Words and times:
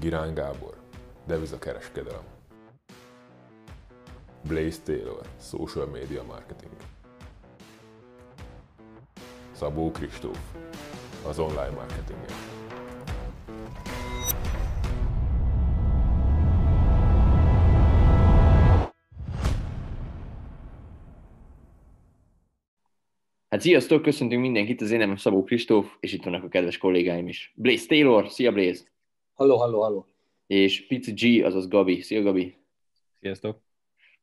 Girán 0.00 0.34
Gábor, 0.34 0.74
devizakereskedelem. 1.26 2.24
Blaze 4.48 4.82
Taylor, 4.84 5.20
social 5.40 5.86
media 5.86 6.22
marketing. 6.22 6.72
Szabó 9.52 9.90
Kristóf, 9.90 10.38
az 11.26 11.38
online 11.38 11.70
marketingért. 11.70 12.34
Hát 23.48 23.60
sziasztok, 23.60 24.02
köszöntünk 24.02 24.42
mindenkit, 24.42 24.80
az 24.80 24.90
én 24.90 24.98
nevem 24.98 25.16
Szabó 25.16 25.44
Kristóf, 25.44 25.96
és 26.00 26.12
itt 26.12 26.24
vannak 26.24 26.44
a 26.44 26.48
kedves 26.48 26.78
kollégáim 26.78 27.28
is. 27.28 27.52
Blaze 27.56 27.86
Taylor, 27.86 28.28
szia 28.28 28.52
Blaze! 28.52 28.88
Halló, 29.40 29.56
halló, 29.56 29.80
halló! 29.80 30.06
És 30.46 30.86
Pici 30.86 31.12
G, 31.12 31.44
azaz 31.44 31.68
Gabi. 31.68 32.00
Szia 32.00 32.22
Gabi! 32.22 32.54
Sziasztok! 33.20 33.62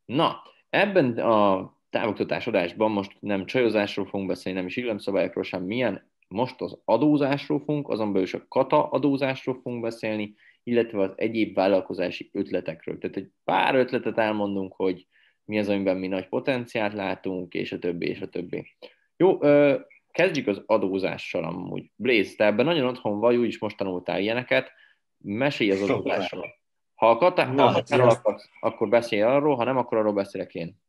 Na, 0.06 0.42
ebben 0.70 1.18
a 1.18 1.74
távoktatás 1.90 2.48
adásban 2.48 2.92
most 2.92 3.18
nem 3.20 3.46
csajozásról 3.46 4.06
fogunk 4.06 4.30
beszélni, 4.30 4.58
nem 4.58 4.68
is 4.68 4.76
illemszabályokról 4.78 5.44
sem, 5.44 5.64
milyen. 5.64 6.10
Most 6.28 6.62
az 6.62 6.78
adózásról 6.86 7.60
fogunk, 7.60 7.90
azon 7.90 8.12
belül 8.12 8.28
is 8.28 8.34
a 8.34 8.46
kata 8.48 8.90
adózásról 8.90 9.56
fogunk 9.56 9.82
beszélni, 9.82 10.36
illetve 10.64 11.02
az 11.02 11.12
egyéb 11.16 11.56
vállalkozási 11.56 12.30
ötletekről. 12.34 12.98
Tehát 12.98 13.18
egy 13.18 13.30
pár 13.44 13.76
ötletet 13.76 14.18
elmondunk, 14.18 14.74
hogy 14.74 15.08
mi 15.46 15.60
az, 15.60 15.70
amiben 15.70 15.98
mi 15.98 16.08
nagy 16.08 16.28
potenciált 16.28 16.94
látunk, 16.94 17.54
és 17.54 17.72
a 17.72 17.80
többi, 17.80 18.08
és 18.08 18.22
a 18.22 18.28
többi. 18.28 18.76
Jó, 19.16 19.44
ö, 19.44 19.80
kezdjük 20.12 20.48
az 20.48 20.62
adózással 20.66 21.44
amúgy. 21.44 21.92
Blaze, 21.96 22.36
te 22.36 22.46
ebben 22.46 22.66
nagyon 22.66 22.88
otthon 22.88 23.20
vagy, 23.20 23.36
úgyis 23.36 23.60
most 23.60 23.78
tanultál 23.78 24.22
ilyeneket. 24.22 24.72
Mesélj 25.18 25.72
az 25.72 25.82
adózásról. 25.82 26.56
Ha 26.96 27.10
a 27.10 27.16
ha 27.16 27.72
hát 27.72 27.92
akarsz, 27.92 28.50
akkor 28.60 28.90
beszélj 28.90 29.22
arról, 29.22 29.56
ha 29.56 29.64
nem, 29.64 29.78
akkor 29.78 29.98
arról 29.98 30.14
beszélek 30.14 30.56
én. 30.56 30.80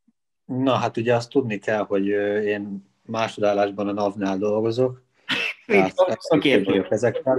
Na, 0.45 0.75
hát 0.75 0.97
ugye 0.97 1.15
azt 1.15 1.31
tudni 1.31 1.59
kell, 1.59 1.85
hogy 1.85 2.07
én 2.45 2.91
másodállásban 3.03 3.89
a 3.89 3.93
NAV-nál 3.93 4.39
dolgozok. 4.39 5.03
Tehát 5.67 5.95
szak- 5.95 6.21
szakértő. 6.21 6.65
vagyok 6.65 6.91
ezekkel. 6.91 7.39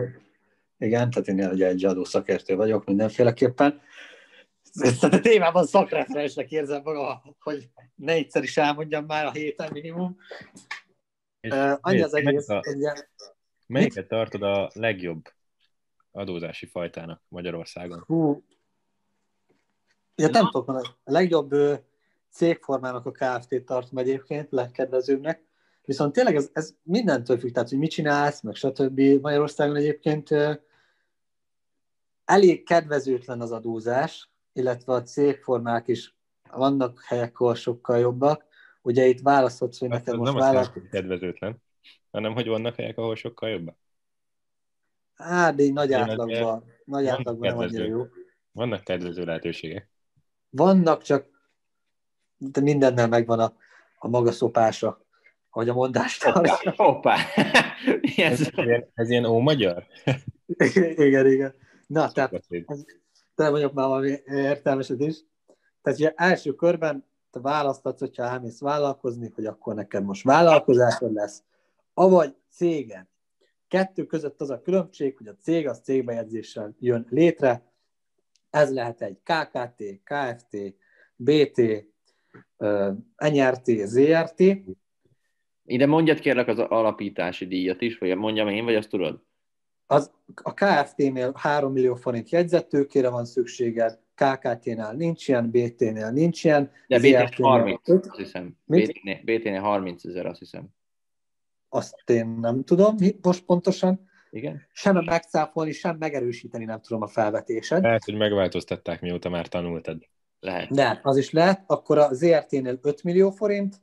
Igen, 0.78 1.10
tehát 1.10 1.28
én 1.28 1.50
ugye 1.52 1.68
egy 1.68 1.86
adó 1.86 2.04
szakértő 2.04 2.56
vagyok 2.56 2.86
mindenféleképpen. 2.86 3.82
Ezt 4.74 5.04
a 5.04 5.20
témában 5.20 5.66
szakreferensnek 5.66 6.52
érzem 6.52 6.82
magam, 6.84 7.36
hogy 7.40 7.70
ne 7.96 8.12
egyszer 8.12 8.44
is 8.44 8.58
elmondjam 8.58 9.06
már 9.06 9.26
a 9.26 9.32
héten 9.32 9.70
minimum. 9.72 10.18
És 11.40 11.52
Uh, 11.52 11.78
annyi 11.82 12.02
az 12.02 12.12
melyik 12.12 12.28
egész, 12.28 12.50
a- 12.50 12.62
Melyiket 13.68 14.08
tartod 14.08 14.42
a 14.42 14.70
legjobb 14.74 15.32
adózási 16.12 16.66
fajtának 16.66 17.22
Magyarországon? 17.28 18.04
hú, 18.08 18.44
ja, 20.16 20.28
nem 20.30 20.46
tudok 20.46 20.68
mondani, 20.68 20.88
a 21.04 21.12
legjobb 21.12 21.56
cégformának 22.30 23.06
a 23.06 23.12
KFT-t 23.12 23.66
tartom 23.66 23.98
egyébként, 23.98 24.52
legkedvezőbbnek. 24.52 25.44
Viszont 25.86 26.14
tényleg 26.14 26.36
ez, 26.36 26.50
ez 26.54 26.76
mindentől 26.84 27.38
függ, 27.38 27.52
tehát 27.52 27.70
hogy 27.70 27.78
mit 27.78 27.90
csinálsz, 27.90 28.42
meg 28.42 28.56
stb. 28.56 29.00
Magyarországon 29.22 29.76
egyébként 29.76 30.30
elég 32.26 32.64
kedvezőtlen 32.64 33.42
az 33.42 33.52
adózás, 33.52 34.30
illetve 34.54 34.94
a 34.94 35.04
cégformák 35.04 35.88
is 35.88 36.16
vannak 36.52 37.02
helyek, 37.04 37.40
ahol 37.40 37.56
sokkal 37.56 37.98
jobbak. 37.98 38.46
Ugye 38.82 39.06
itt 39.06 39.22
választhatsz, 39.22 39.80
hogy 39.80 39.90
Hát 39.90 40.06
neked 40.06 40.20
most 40.20 40.34
nem 40.34 40.42
jelenti, 40.42 40.80
hogy 40.80 40.90
kedvezőtlen, 40.90 41.62
hanem 42.12 42.34
hogy 42.34 42.48
vannak 42.48 42.76
helyek, 42.76 42.98
ahol 42.98 43.16
sokkal 43.16 43.50
jobbak. 43.50 43.78
Hát, 45.24 45.56
de 45.56 45.72
nagy 45.72 45.94
átlagban, 45.94 46.64
nagy 46.86 47.08
átlagban 47.08 47.50
nem 47.50 47.58
annyira 47.58 47.86
jó. 47.86 48.06
Vannak 48.52 48.84
kedvező 48.84 49.24
lehetőségek. 49.24 49.90
Vannak, 50.50 51.02
csak 51.02 51.26
de 52.38 52.62
mindennel 52.62 53.08
megvan 53.08 53.40
a, 53.40 53.54
a 54.00 54.08
maga 54.08 54.32
szopása, 54.32 55.06
ahogy 55.50 55.70
a 55.70 55.74
mondást 55.74 56.24
tartja. 56.24 56.74
Hoppá! 56.76 57.18
Ilyen 58.02 58.32
Ez, 58.32 58.50
ilyen- 58.56 58.90
ez 58.94 59.10
ilyen 59.10 59.26
ómagyar? 59.26 59.86
igen, 60.96 61.28
igen. 61.28 61.56
Na, 61.88 62.12
tehát 62.12 62.32
Beszéd. 62.32 62.66
te 63.36 63.50
vagyok 63.50 63.74
már 63.74 63.88
valami 63.88 64.18
értelmeset 64.26 65.00
is. 65.00 65.18
Tehát 65.82 66.00
ugye 66.00 66.14
első 66.16 66.54
körben 66.56 67.06
te 67.32 67.40
választatsz, 67.40 68.00
hogyha 68.00 68.24
elmész 68.24 68.60
vállalkozni, 68.60 69.32
hogy 69.36 69.46
akkor 69.46 69.76
neked 69.76 70.04
most 70.04 70.24
vállalkozásod 70.24 71.14
lesz, 71.14 71.44
avagy 71.94 72.36
céged. 72.50 73.08
Kettő 73.70 74.06
között 74.06 74.42
az 74.42 74.50
a 74.50 74.62
különbség, 74.62 75.18
hogy 75.18 75.28
a 75.28 75.36
cég 75.36 75.68
az 75.68 75.82
cégbejegyzéssel 75.84 76.76
jön 76.80 77.08
létre. 77.10 77.72
Ez 78.50 78.74
lehet 78.74 79.02
egy 79.02 79.18
KKT, 79.24 79.84
KFT, 80.04 80.76
BT, 81.16 81.62
NRT, 83.18 83.66
ZRT. 83.66 84.40
Ide 85.66 85.86
mondjad 85.86 86.20
kérlek 86.20 86.48
az 86.48 86.60
alapítási 86.60 87.48
díjat 87.48 87.82
is, 87.82 87.98
vagy 87.98 88.16
mondjam 88.16 88.48
én, 88.48 88.64
vagy 88.64 88.76
azt 88.76 88.90
tudod? 88.90 89.22
Az, 89.86 90.12
a 90.36 90.54
KFT-nél 90.54 91.32
3 91.36 91.72
millió 91.72 91.96
forint 91.96 92.30
jegyzettőkére 92.30 93.10
van 93.10 93.26
szükséged, 93.26 94.00
KKT-nál 94.16 94.94
nincs 94.94 95.28
ilyen, 95.28 95.52
BT-nél 95.52 96.12
nincs 96.12 96.44
ilyen, 96.44 96.72
De 96.88 96.98
BT-nél 96.98 97.28
ZRT-nél 97.28 97.48
30, 97.48 97.90
öt. 97.90 98.06
azt 98.06 98.18
hiszem. 98.18 98.58
BT-nél, 98.66 99.22
BT-nél 99.24 99.62
30 99.62 100.06
ezer, 100.06 100.26
azt 100.26 100.40
hiszem. 100.40 100.68
Azt 101.70 102.10
én 102.10 102.28
nem 102.28 102.64
tudom 102.64 102.96
most 103.22 103.46
pontosan. 103.46 104.08
Igen? 104.30 104.62
Sem 104.72 105.04
megcáfolni, 105.06 105.72
sem 105.72 105.98
megerősíteni 105.98 106.66
nem 106.66 106.82
tudom 106.82 107.02
a 107.02 107.08
felvetésed. 107.08 107.84
Lehet, 107.84 108.04
hogy 108.04 108.16
megváltoztatták, 108.16 109.02
mióta 109.02 109.30
már 109.30 109.48
tanultad. 109.48 110.08
Lehet. 110.40 110.70
De 110.70 111.00
az 111.04 111.18
is 111.18 111.32
lehet, 111.32 111.64
akkor 111.68 111.98
a 111.98 112.14
ZRT-nél 112.14 112.80
5 112.82 113.04
millió 113.04 113.30
forint, 113.30 113.82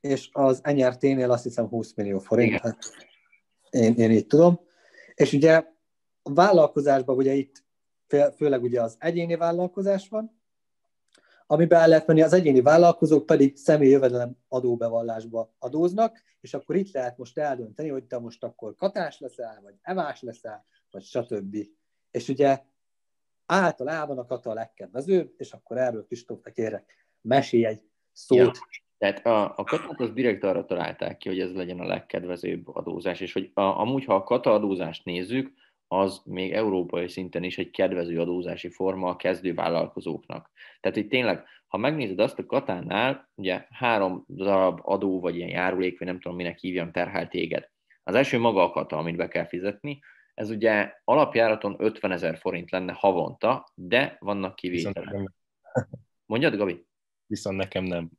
és 0.00 0.28
az 0.32 0.60
NRT-nél 0.62 1.30
azt 1.30 1.42
hiszem 1.42 1.66
20 1.66 1.94
millió 1.94 2.18
forint. 2.18 2.48
Igen. 2.48 2.60
Hát 2.62 2.78
én, 3.70 3.94
én 3.94 4.10
így 4.10 4.26
tudom. 4.26 4.60
És 5.14 5.32
ugye 5.32 5.64
a 6.22 6.32
vállalkozásban 6.32 7.16
ugye 7.16 7.32
itt 7.32 7.64
fő- 8.08 8.32
főleg 8.36 8.62
ugye 8.62 8.82
az 8.82 8.96
egyéni 8.98 9.36
vállalkozás 9.36 10.08
van, 10.08 10.42
amiben 11.54 11.80
el 11.80 11.88
lehet 11.88 12.06
menni, 12.06 12.22
az 12.22 12.32
egyéni 12.32 12.60
vállalkozók 12.60 13.26
pedig 13.26 13.56
személyi 13.56 13.90
jövedelem 13.90 14.36
adóbevallásba 14.48 15.54
adóznak, 15.58 16.22
és 16.40 16.54
akkor 16.54 16.76
itt 16.76 16.92
lehet 16.92 17.18
most 17.18 17.38
eldönteni, 17.38 17.88
hogy 17.88 18.04
te 18.04 18.18
most 18.18 18.44
akkor 18.44 18.74
katás 18.74 19.20
leszel, 19.20 19.60
vagy 19.62 19.74
evás 19.82 20.22
leszel, 20.22 20.66
vagy 20.90 21.02
stb. 21.02 21.56
És 22.10 22.28
ugye 22.28 22.62
általában 23.46 24.18
a 24.18 24.26
kata 24.26 24.50
a 24.50 24.54
legkedvezőbb, 24.54 25.34
és 25.36 25.52
akkor 25.52 25.78
erről 25.78 26.06
Kristóf, 26.06 26.40
te 26.40 26.52
kérek, 26.52 26.94
mesélj 27.20 27.64
egy 27.66 27.82
szót. 28.12 28.38
Ja. 28.38 28.52
Tehát 28.98 29.26
a, 29.26 29.44
a 29.56 29.64
katát 29.64 30.00
az 30.00 30.12
direkt 30.12 30.44
arra 30.44 30.64
találták 30.64 31.16
ki, 31.16 31.28
hogy 31.28 31.40
ez 31.40 31.52
legyen 31.52 31.80
a 31.80 31.86
legkedvezőbb 31.86 32.68
adózás, 32.68 33.20
és 33.20 33.32
hogy 33.32 33.50
a, 33.54 33.60
amúgy, 33.60 34.04
ha 34.04 34.14
a 34.14 34.22
kata 34.22 34.52
adózást 34.52 35.04
nézzük, 35.04 35.52
az 35.88 36.22
még 36.24 36.52
európai 36.52 37.08
szinten 37.08 37.42
is 37.42 37.58
egy 37.58 37.70
kedvező 37.70 38.20
adózási 38.20 38.68
forma 38.68 39.08
a 39.08 39.16
kezdő 39.16 39.54
vállalkozóknak. 39.54 40.50
Tehát, 40.80 40.96
hogy 40.96 41.08
tényleg, 41.08 41.44
ha 41.66 41.76
megnézed 41.76 42.18
azt 42.18 42.38
a 42.38 42.46
katánál, 42.46 43.30
ugye 43.34 43.66
három 43.70 44.24
darab 44.28 44.80
adó, 44.82 45.20
vagy 45.20 45.36
ilyen 45.36 45.48
járulék, 45.48 45.98
vagy 45.98 46.08
nem 46.08 46.20
tudom, 46.20 46.36
minek 46.36 46.58
hívjam, 46.58 46.92
terhel 46.92 47.28
téged. 47.28 47.70
Az 48.02 48.14
első 48.14 48.38
maga 48.38 48.62
a 48.62 48.70
kata, 48.70 48.96
amit 48.96 49.16
be 49.16 49.28
kell 49.28 49.46
fizetni, 49.46 50.00
ez 50.34 50.50
ugye 50.50 50.92
alapjáraton 51.04 51.76
50 51.78 52.12
ezer 52.12 52.38
forint 52.38 52.70
lenne 52.70 52.92
havonta, 52.92 53.66
de 53.74 54.16
vannak 54.20 54.54
kivételek. 54.54 55.30
Mondjad, 56.26 56.56
Gabi? 56.56 56.86
viszont 57.26 57.56
nekem 57.56 57.84
nem. 57.84 58.10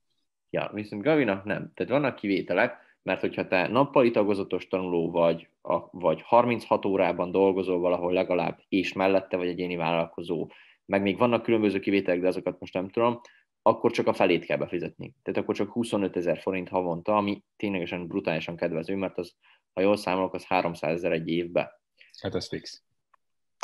Ja, 0.50 0.70
viszont 0.74 1.04
Gavinak 1.04 1.44
nem. 1.44 1.72
Tehát 1.74 1.92
vannak 1.92 2.16
kivételek, 2.16 2.78
mert 3.06 3.22
hogyha 3.22 3.48
te 3.48 3.68
nappali 3.68 4.12
tagozatos 4.12 4.68
tanuló 4.68 5.12
vagy, 5.12 5.50
a, 5.62 5.88
vagy 5.92 6.22
36 6.22 6.86
órában 6.86 7.32
dolgozol 7.32 7.80
valahol 7.80 8.14
legalább, 8.14 8.60
és 8.70 8.94
mellette 8.94 9.38
vagy 9.38 9.48
egyéni 9.48 9.76
vállalkozó, 9.76 10.50
meg 10.86 11.02
még 11.02 11.18
vannak 11.18 11.44
különböző 11.44 11.80
kivételek, 11.80 12.22
de 12.22 12.28
azokat 12.28 12.60
most 12.60 12.74
nem 12.74 12.90
tudom, 12.90 13.22
akkor 13.62 13.92
csak 13.92 14.08
a 14.08 14.14
felét 14.14 14.46
kell 14.46 14.58
befizetni. 14.58 15.16
Tehát 15.24 15.40
akkor 15.40 15.56
csak 15.56 15.72
25 15.72 16.16
ezer 16.16 16.40
forint 16.40 16.70
havonta, 16.70 17.16
ami 17.16 17.44
ténylegesen 17.58 18.08
brutálisan 18.08 18.56
kedvező, 18.56 18.96
mert 18.96 19.18
az, 19.18 19.36
ha 19.74 19.82
jól 19.82 19.96
számolok, 19.96 20.34
az 20.34 20.44
300 20.44 20.96
ezer 20.96 21.12
egy 21.12 21.28
évbe. 21.28 21.82
Hát 22.22 22.36
ez 22.36 22.48
fix. 22.48 22.84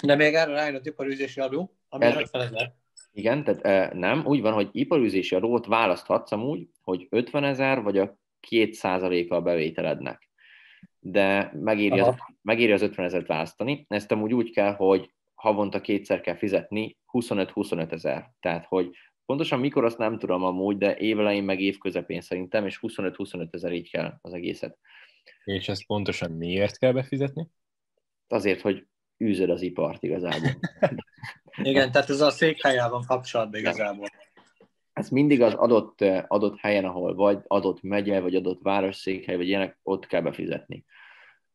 De 0.03 0.15
még 0.15 0.33
erre 0.33 0.51
rájön 0.51 0.75
a 0.75 0.79
iparűzési 0.83 1.39
adó, 1.39 1.75
ami 1.89 2.05
Ez- 2.05 2.15
50 2.15 2.41
ezer. 2.41 2.73
Igen, 3.11 3.43
tehát 3.43 3.61
eh, 3.61 3.99
nem, 3.99 4.25
úgy 4.25 4.41
van, 4.41 4.53
hogy 4.53 4.69
iparűzési 4.71 5.35
adót 5.35 5.65
választhatsz 5.65 6.31
amúgy, 6.31 6.67
hogy 6.81 7.07
50 7.09 7.43
ezer 7.43 7.81
vagy 7.81 7.97
a 7.97 8.19
2% 8.49 9.29
a 9.29 9.41
bevételednek. 9.41 10.29
De 10.99 11.51
megéri 11.53 11.99
az, 11.99 12.15
megéri 12.41 12.71
az 12.71 12.81
50 12.81 13.05
ezeret 13.05 13.27
választani. 13.27 13.85
Ezt 13.87 14.11
amúgy 14.11 14.33
úgy 14.33 14.51
kell, 14.51 14.73
hogy 14.73 15.13
havonta 15.33 15.81
kétszer 15.81 16.21
kell 16.21 16.35
fizetni 16.35 16.97
25-25 17.11 17.91
ezer. 17.91 18.31
Tehát, 18.39 18.65
hogy 18.65 18.89
pontosan 19.25 19.59
mikor 19.59 19.85
azt 19.85 19.97
nem 19.97 20.19
tudom 20.19 20.43
amúgy, 20.43 20.77
de 20.77 20.97
évelején 20.97 21.43
meg 21.43 21.59
év 21.59 21.77
közepén 21.77 22.21
szerintem, 22.21 22.65
és 22.65 22.79
25-25 22.81 23.53
ezer 23.53 23.71
így 23.71 23.89
kell 23.89 24.17
az 24.21 24.33
egészet. 24.33 24.77
És 25.43 25.69
ezt 25.69 25.85
pontosan 25.85 26.31
miért 26.31 26.77
kell 26.77 26.91
befizetni? 26.91 27.47
Azért, 28.27 28.61
hogy 28.61 28.85
űzöd 29.23 29.49
az 29.49 29.61
ipart 29.61 30.03
igazából. 30.03 30.59
Igen, 31.63 31.91
tehát 31.91 32.09
ez 32.09 32.21
a 32.21 32.29
székhelyel 32.29 32.89
van 32.89 33.05
kapcsolatban 33.05 33.59
igazából. 33.59 34.07
Ez 35.01 35.09
mindig 35.09 35.41
az 35.41 35.53
adott, 35.53 36.01
adott 36.27 36.59
helyen, 36.59 36.85
ahol 36.85 37.15
vagy, 37.15 37.39
adott 37.47 37.81
megye, 37.81 38.19
vagy 38.19 38.35
adott 38.35 38.61
városszékhely, 38.61 39.35
vagy 39.35 39.47
ilyenek, 39.47 39.79
ott 39.83 40.07
kell 40.07 40.21
befizetni. 40.21 40.85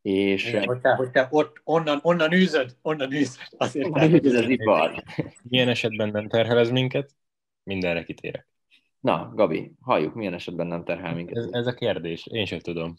És 0.02 0.48
Igen, 0.48 0.64
hogy 0.64 0.80
te, 0.80 0.94
hogy 0.94 1.10
te 1.10 1.28
ott, 1.30 1.60
onnan, 1.64 1.98
onnan 2.02 2.32
űzöd, 2.32 2.76
onnan 2.82 3.12
űzöd. 3.12 3.46
Azért 3.56 3.96
eh, 3.96 4.12
űzöd 4.12 4.34
az 4.44 4.48
ipar. 4.48 5.02
Milyen 5.42 5.68
esetben 5.68 6.08
nem 6.08 6.28
terhel 6.28 6.58
ez 6.58 6.70
minket? 6.70 7.10
Mindenre 7.62 8.02
kitérek. 8.02 8.48
Na, 9.00 9.32
Gabi, 9.34 9.72
halljuk, 9.80 10.14
milyen 10.14 10.34
esetben 10.34 10.66
nem 10.66 10.84
terhel 10.84 11.14
minket? 11.14 11.36
Ez, 11.36 11.48
ez 11.50 11.66
a 11.66 11.74
kérdés, 11.74 12.26
én 12.26 12.44
sem 12.44 12.58
tudom. 12.58 12.94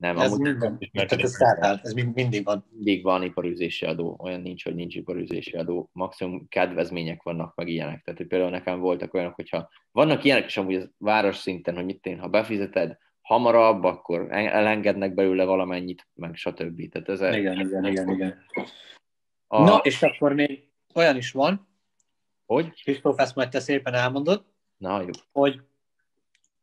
Nem, 0.00 0.18
Ez 0.18 0.32
amúgy 0.32 0.56
tehát 0.92 1.12
ez 1.12 1.18
ezzel. 1.18 1.54
terhel, 1.54 1.80
ez 1.82 1.92
mind- 1.92 2.14
mindig 2.14 2.44
van. 2.44 2.64
mindig 2.70 3.02
van 3.02 3.22
iparűzési 3.22 3.86
adó, 3.86 4.16
olyan 4.22 4.40
nincs, 4.40 4.64
hogy 4.64 4.74
nincs 4.74 4.94
iparűzési 4.94 5.56
adó, 5.56 5.90
maximum 5.92 6.48
kedvezmények 6.48 7.22
vannak, 7.22 7.54
meg 7.54 7.68
ilyenek. 7.68 8.02
Tehát, 8.02 8.18
hogy 8.20 8.28
például 8.28 8.50
nekem 8.50 8.80
voltak 8.80 9.14
olyanok, 9.14 9.34
hogyha 9.34 9.68
vannak 9.92 10.24
ilyenek 10.24 10.46
is 10.46 10.56
amúgy 10.56 10.74
az 10.74 10.90
város 10.98 11.36
szinten, 11.36 11.74
hogy 11.74 11.84
mit 11.84 12.06
én, 12.06 12.18
ha 12.18 12.28
befizeted 12.28 12.98
hamarabb, 13.22 13.84
akkor 13.84 14.26
elengednek 14.30 15.14
belőle 15.14 15.44
valamennyit, 15.44 16.06
meg 16.14 16.34
stb. 16.34 16.88
Tehát 16.92 17.08
ez 17.08 17.20
Igen, 17.36 17.60
igen, 17.60 17.84
igen, 17.86 18.08
igen. 18.10 18.44
A, 19.46 19.62
Na, 19.62 19.76
és 19.76 20.02
akkor 20.02 20.34
még 20.34 20.68
olyan 20.94 21.16
is 21.16 21.32
van, 21.32 21.68
Hogy? 22.46 22.82
Kristóf, 22.82 23.18
ezt 23.18 23.34
majd 23.34 23.48
te 23.48 23.60
szépen 23.60 23.94
elmondod, 23.94 24.44
Na, 24.76 24.88
halljuk. 24.90 25.14
hogy 25.32 25.60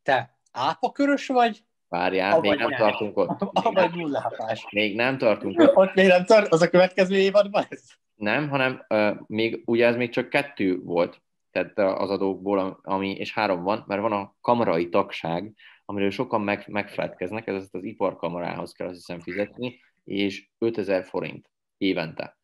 te 0.03 0.37
áfakörös 0.51 1.27
vagy, 1.27 1.63
Várjál, 1.89 2.31
Avagy 2.31 2.49
még 2.49 2.59
nem 2.59 2.75
tartunk 2.75 3.17
ott. 3.17 3.39
Még 3.53 3.63
vagy 3.63 3.73
nem, 3.73 3.91
nullápás. 3.99 4.67
még 4.71 4.95
nem 4.95 5.17
tartunk 5.17 5.59
ott. 5.59 5.75
Ott 5.75 5.93
még 5.93 6.07
nem 6.07 6.25
tart, 6.25 6.51
az 6.51 6.61
a 6.61 6.69
következő 6.69 7.15
évadban 7.15 7.65
ez? 7.69 7.83
Nem, 8.15 8.49
hanem 8.49 8.85
uh, 8.89 9.17
még, 9.27 9.61
ugye 9.65 9.85
ez 9.85 9.95
még 9.95 10.09
csak 10.09 10.29
kettő 10.29 10.81
volt, 10.83 11.21
tehát 11.51 11.99
az 11.99 12.09
adókból, 12.09 12.79
ami, 12.83 13.11
és 13.11 13.33
három 13.33 13.63
van, 13.63 13.83
mert 13.87 14.01
van 14.01 14.11
a 14.11 14.35
kamarai 14.41 14.89
tagság, 14.89 15.53
amiről 15.85 16.09
sokan 16.09 16.41
meg, 16.41 16.63
megfeledkeznek, 16.67 17.47
ez 17.47 17.67
az 17.71 17.83
iparkamarához 17.83 18.71
kell 18.71 18.87
azt 18.87 18.95
hiszem 18.95 19.19
fizetni, 19.19 19.79
és 20.03 20.49
5000 20.57 21.03
forint 21.03 21.49
évente. 21.77 22.37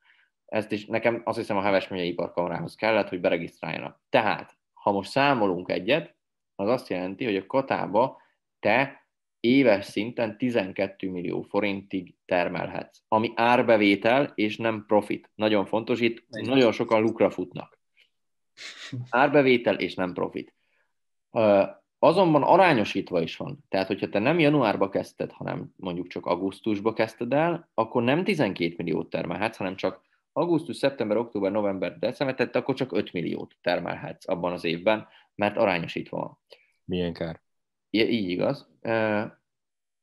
Ezt 0.45 0.71
is 0.71 0.85
nekem 0.85 1.21
azt 1.25 1.37
hiszem 1.37 1.57
a 1.57 1.61
Heves 1.61 1.87
megyei 1.87 2.07
iparkamarához 2.07 2.75
kellett, 2.75 3.09
hogy 3.09 3.21
beregisztráljanak. 3.21 4.01
Tehát, 4.09 4.57
ha 4.73 4.91
most 4.91 5.09
számolunk 5.09 5.69
egyet, 5.69 6.15
az 6.55 6.69
azt 6.69 6.89
jelenti, 6.89 7.25
hogy 7.25 7.35
a 7.35 7.45
katába 7.45 8.21
te 8.59 9.02
éves 9.43 9.85
szinten 9.85 10.37
12 10.37 11.09
millió 11.09 11.41
forintig 11.41 12.15
termelhetsz, 12.25 13.01
ami 13.07 13.31
árbevétel 13.35 14.31
és 14.35 14.57
nem 14.57 14.83
profit. 14.87 15.31
Nagyon 15.35 15.65
fontos, 15.65 15.99
itt 15.99 16.25
Igen. 16.29 16.49
nagyon 16.49 16.71
sokan 16.71 17.01
lukra 17.01 17.29
futnak. 17.29 17.79
Árbevétel 19.09 19.75
és 19.75 19.95
nem 19.95 20.13
profit. 20.13 20.53
Azonban 21.99 22.43
arányosítva 22.43 23.21
is 23.21 23.37
van. 23.37 23.65
Tehát, 23.69 23.87
hogyha 23.87 24.09
te 24.09 24.19
nem 24.19 24.39
januárba 24.39 24.89
kezdted, 24.89 25.31
hanem 25.31 25.73
mondjuk 25.75 26.07
csak 26.07 26.25
augusztusba 26.25 26.93
kezdted 26.93 27.33
el, 27.33 27.69
akkor 27.73 28.03
nem 28.03 28.23
12 28.23 28.73
milliót 28.77 29.09
termelhetsz, 29.09 29.57
hanem 29.57 29.75
csak 29.75 30.01
augusztus, 30.33 30.75
szeptember, 30.75 31.17
október, 31.17 31.51
november, 31.51 31.99
december, 31.99 32.35
tehát 32.35 32.55
akkor 32.55 32.75
csak 32.75 32.91
5 32.91 33.13
milliót 33.13 33.55
termelhetsz 33.61 34.27
abban 34.27 34.51
az 34.51 34.63
évben, 34.63 35.07
mert 35.35 35.57
arányosítva 35.57 36.17
van. 36.17 36.39
Milyen 36.85 37.13
kár. 37.13 37.42
Így 37.97 38.29
igaz. 38.29 38.69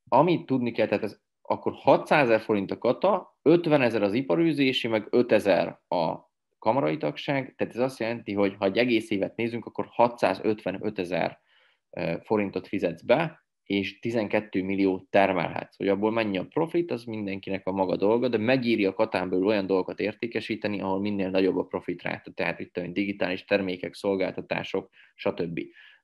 Amit 0.09 0.47
tudni 0.47 0.73
kell, 0.73 0.87
tehát 0.87 1.05
ez 1.05 1.21
akkor 1.43 1.73
600 1.75 2.29
ezer 2.29 2.41
forint 2.41 2.71
a 2.71 2.79
kata, 2.79 3.39
50 3.43 3.83
ezer 3.83 4.03
az 4.03 4.13
iparűzési, 4.13 4.89
meg 4.89 5.07
5 5.11 5.33
ezer 5.33 5.81
a 5.89 6.17
kamarai 6.59 6.97
tagság, 6.97 7.55
tehát 7.57 7.75
ez 7.75 7.81
azt 7.81 7.99
jelenti, 7.99 8.33
hogy 8.33 8.55
ha 8.59 8.65
egy 8.65 8.79
egész 8.79 9.11
évet 9.11 9.37
nézünk, 9.37 9.67
akkor 9.67 9.87
655 9.91 10.99
ezer 10.99 11.41
forintot 12.23 12.69
fizetsz 12.69 13.03
be, 13.03 13.45
és 13.63 13.99
12 13.99 14.63
milliót 14.63 15.11
termelhetsz. 15.11 15.77
Hogy 15.77 15.89
abból 15.89 16.11
mennyi 16.11 16.39
a 16.39 16.47
profit, 16.47 16.91
az 16.91 17.05
mindenkinek 17.05 17.67
a 17.67 17.73
maga 17.73 17.97
dolga, 17.97 18.29
de 18.29 18.39
megírja 18.39 18.91
a 18.91 18.95
katán 18.95 19.29
belül 19.29 19.47
olyan 19.47 19.67
dolgokat 19.67 20.01
értékesíteni, 20.01 20.81
ahol 20.81 21.01
minél 21.01 21.31
nagyobb 21.31 21.57
a 21.57 21.65
profit 21.65 22.03
ráta, 22.03 22.31
tehát 22.31 22.61
itt 22.61 22.77
olyan 22.77 22.93
digitális 22.93 23.45
termékek, 23.45 23.95
szolgáltatások, 23.95 24.91
stb. 25.15 25.61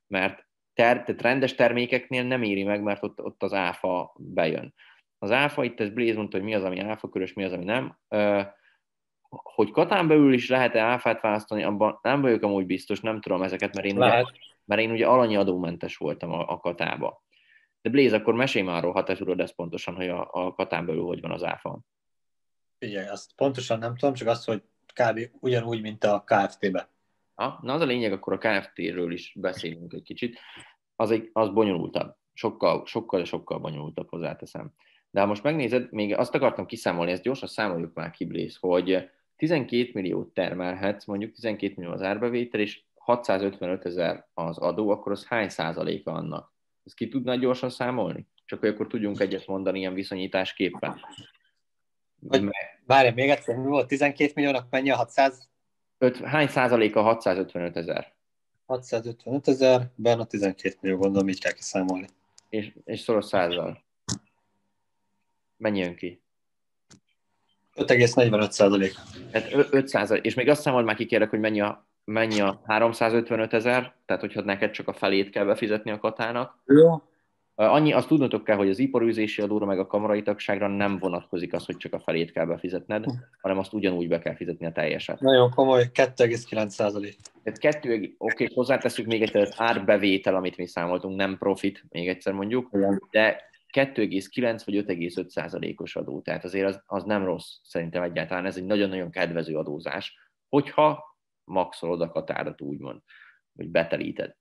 Mert 0.07 0.46
ter, 0.77 1.03
tehát 1.03 1.21
rendes 1.21 1.55
termékeknél 1.55 2.23
nem 2.23 2.43
éri 2.43 2.63
meg, 2.63 2.81
mert 2.81 3.03
ott, 3.03 3.21
ott 3.21 3.43
az 3.43 3.53
áfa 3.53 4.13
bejön. 4.17 4.73
Az 5.19 5.31
áfa, 5.31 5.63
itt 5.63 5.79
ez 5.79 5.89
Blaze 5.89 6.17
mondta, 6.17 6.37
hogy 6.37 6.45
mi 6.45 6.55
az, 6.55 6.63
ami 6.63 6.79
áfa 6.79 7.09
körös, 7.09 7.33
mi 7.33 7.43
az, 7.43 7.51
ami 7.51 7.63
nem. 7.63 7.97
Ö, 8.07 8.41
Hogy 9.29 9.71
Katán 9.71 10.07
belül 10.07 10.33
is 10.33 10.49
lehet-e 10.49 10.81
áfát 10.81 11.21
választani, 11.21 11.63
abban 11.63 11.99
nem 12.01 12.21
vagyok 12.21 12.43
amúgy 12.43 12.65
biztos, 12.65 12.99
nem 12.99 13.21
tudom 13.21 13.41
ezeket, 13.41 13.75
mert 13.75 13.87
én, 13.87 13.97
ugye, 13.97 14.05
Lehet. 14.05 14.31
mert 14.65 14.81
én 14.81 14.91
ugye 14.91 15.07
alanyi 15.07 15.35
adómentes 15.35 15.97
voltam 15.97 16.31
a, 16.31 16.51
a 16.51 16.57
Katába. 16.59 17.23
De 17.81 17.89
Blaze, 17.89 18.15
akkor 18.15 18.33
mesélj 18.33 18.65
már 18.65 18.77
arról, 18.77 18.91
ha 18.91 19.03
te 19.03 19.15
tudod 19.15 19.39
ezt 19.39 19.55
pontosan, 19.55 19.95
hogy 19.95 20.07
a, 20.07 20.29
a 20.31 20.53
Katán 20.53 20.85
belül 20.85 21.03
hogy 21.03 21.21
van 21.21 21.31
az 21.31 21.43
áfa. 21.43 21.79
Figyelj, 22.79 23.07
azt 23.07 23.35
pontosan 23.35 23.79
nem 23.79 23.95
tudom, 23.95 24.13
csak 24.13 24.27
azt, 24.27 24.45
hogy 24.45 24.63
kb. 24.93 25.19
ugyanúgy, 25.39 25.81
mint 25.81 26.03
a 26.03 26.23
KFT-be. 26.25 26.89
Ha? 27.37 27.59
Na 27.61 27.73
az 27.73 27.81
a 27.81 27.85
lényeg, 27.85 28.11
akkor 28.11 28.33
a 28.33 28.37
KFT-ről 28.37 29.11
is 29.11 29.33
beszélünk 29.39 29.93
egy 29.93 30.03
kicsit. 30.03 30.39
Az, 30.95 31.11
egy, 31.11 31.29
az 31.33 31.49
bonyolultabb. 31.49 32.15
Sokkal, 32.33 32.85
sokkal, 32.85 33.25
sokkal 33.25 33.59
bonyolultabb 33.59 34.09
hozzáteszem. 34.09 34.73
De 35.09 35.19
ha 35.19 35.25
most 35.25 35.43
megnézed, 35.43 35.91
még 35.91 36.15
azt 36.15 36.35
akartam 36.35 36.65
kiszámolni, 36.65 37.11
ezt 37.11 37.21
gyorsan 37.21 37.47
számoljuk 37.47 37.93
már 37.93 38.11
ki, 38.11 38.25
Blaze, 38.25 38.57
hogy 38.59 39.09
12 39.35 39.89
milliót 39.93 40.33
termelhetsz, 40.33 41.05
mondjuk 41.05 41.33
12 41.33 41.73
millió 41.77 41.91
az 41.91 42.01
árbevétel, 42.01 42.59
és 42.59 42.83
655 42.95 43.85
ezer 43.85 44.27
az 44.33 44.57
adó, 44.57 44.89
akkor 44.89 45.11
az 45.11 45.25
hány 45.25 45.49
százaléka 45.49 46.11
annak? 46.11 46.53
Ezt 46.83 46.95
ki 46.95 47.07
tudnád 47.07 47.39
gyorsan 47.39 47.69
számolni? 47.69 48.27
Csak 48.45 48.59
hogy 48.59 48.69
akkor 48.69 48.87
tudjunk 48.87 49.19
egyet 49.19 49.47
mondani 49.47 49.79
ilyen 49.79 49.93
viszonyításképpen. 49.93 50.99
Várj, 52.85 53.09
még 53.13 53.29
egyszer, 53.29 53.55
mi 53.55 53.67
volt? 53.67 53.87
12 53.87 54.31
milliónak 54.35 54.67
mennyi 54.69 54.89
a 54.89 54.95
600? 54.95 55.49
Öt, 55.97 56.17
hány 56.17 56.47
százaléka 56.47 57.01
655 57.01 57.77
ezer? 57.77 58.13
655 58.65 59.47
ezer, 59.47 59.89
benne 59.95 60.21
a 60.21 60.25
12 60.25 60.77
millió, 60.81 60.97
gondolom, 60.97 61.29
így 61.29 61.39
kell 61.39 61.51
kiszámolni. 61.51 62.07
És, 62.49 62.73
és 62.85 62.99
szoros 62.99 63.25
százzal. 63.25 63.83
Mennyi 65.57 65.79
jön 65.79 65.95
ki? 65.95 66.21
5,45 67.75 68.49
százalék. 68.49 68.95
Tehát 69.31 69.73
5 69.73 69.87
százalék. 69.87 70.23
És 70.23 70.33
még 70.33 70.49
azt 70.49 70.61
számold 70.61 70.85
már 70.85 70.95
ki 70.95 71.05
kérlek, 71.05 71.29
hogy 71.29 71.39
mennyi 71.39 71.61
a, 71.61 71.85
mennyi 72.03 72.41
a 72.41 72.61
355 72.65 73.53
ezer, 73.53 73.93
tehát 74.05 74.21
hogyha 74.21 74.41
neked 74.41 74.71
csak 74.71 74.87
a 74.87 74.93
felét 74.93 75.29
kell 75.29 75.45
befizetni 75.45 75.91
a 75.91 75.99
katának. 75.99 76.57
Jó. 76.65 77.01
Annyi, 77.59 77.93
azt 77.93 78.07
tudnotok 78.07 78.43
kell, 78.43 78.55
hogy 78.55 78.69
az 78.69 78.79
iparűzési 78.79 79.41
adóra 79.41 79.65
meg 79.65 79.79
a 79.79 79.87
kamarai 79.87 80.21
tagságra 80.21 80.67
nem 80.67 80.97
vonatkozik 80.97 81.53
az, 81.53 81.65
hogy 81.65 81.77
csak 81.77 81.93
a 81.93 81.99
felét 81.99 82.31
kell 82.31 82.45
befizetned, 82.45 83.05
hanem 83.41 83.57
azt 83.57 83.73
ugyanúgy 83.73 84.07
be 84.07 84.19
kell 84.19 84.35
fizetni 84.35 84.65
a 84.65 84.71
teljeset. 84.71 85.19
Nagyon 85.19 85.49
komoly, 85.49 85.89
2,9 85.93 86.67
százalék. 86.67 87.15
Tehát 87.43 87.59
kettő, 87.59 87.93
oké, 87.93 88.15
okay, 88.17 88.49
hozzáteszünk 88.53 89.07
még 89.07 89.21
egyszer, 89.21 89.41
az 89.41 89.53
árbevétel, 89.57 90.35
amit 90.35 90.57
mi 90.57 90.67
számoltunk, 90.67 91.15
nem 91.15 91.37
profit, 91.37 91.83
még 91.89 92.07
egyszer 92.07 92.33
mondjuk, 92.33 92.69
Igen. 92.73 93.01
de 93.11 93.41
2,9 93.73 94.61
vagy 94.65 94.85
5,5 94.87 95.27
százalékos 95.27 95.95
adó. 95.95 96.21
Tehát 96.21 96.43
azért 96.43 96.67
az, 96.67 96.81
az 96.85 97.03
nem 97.03 97.25
rossz 97.25 97.51
szerintem 97.63 98.03
egyáltalán, 98.03 98.45
ez 98.45 98.57
egy 98.57 98.65
nagyon-nagyon 98.65 99.11
kedvező 99.11 99.55
adózás, 99.55 100.17
hogyha 100.49 101.17
maxolod 101.43 102.01
a 102.01 102.09
katárat 102.09 102.61
úgymond, 102.61 103.01
vagy 103.51 103.69
betelíted. 103.69 104.35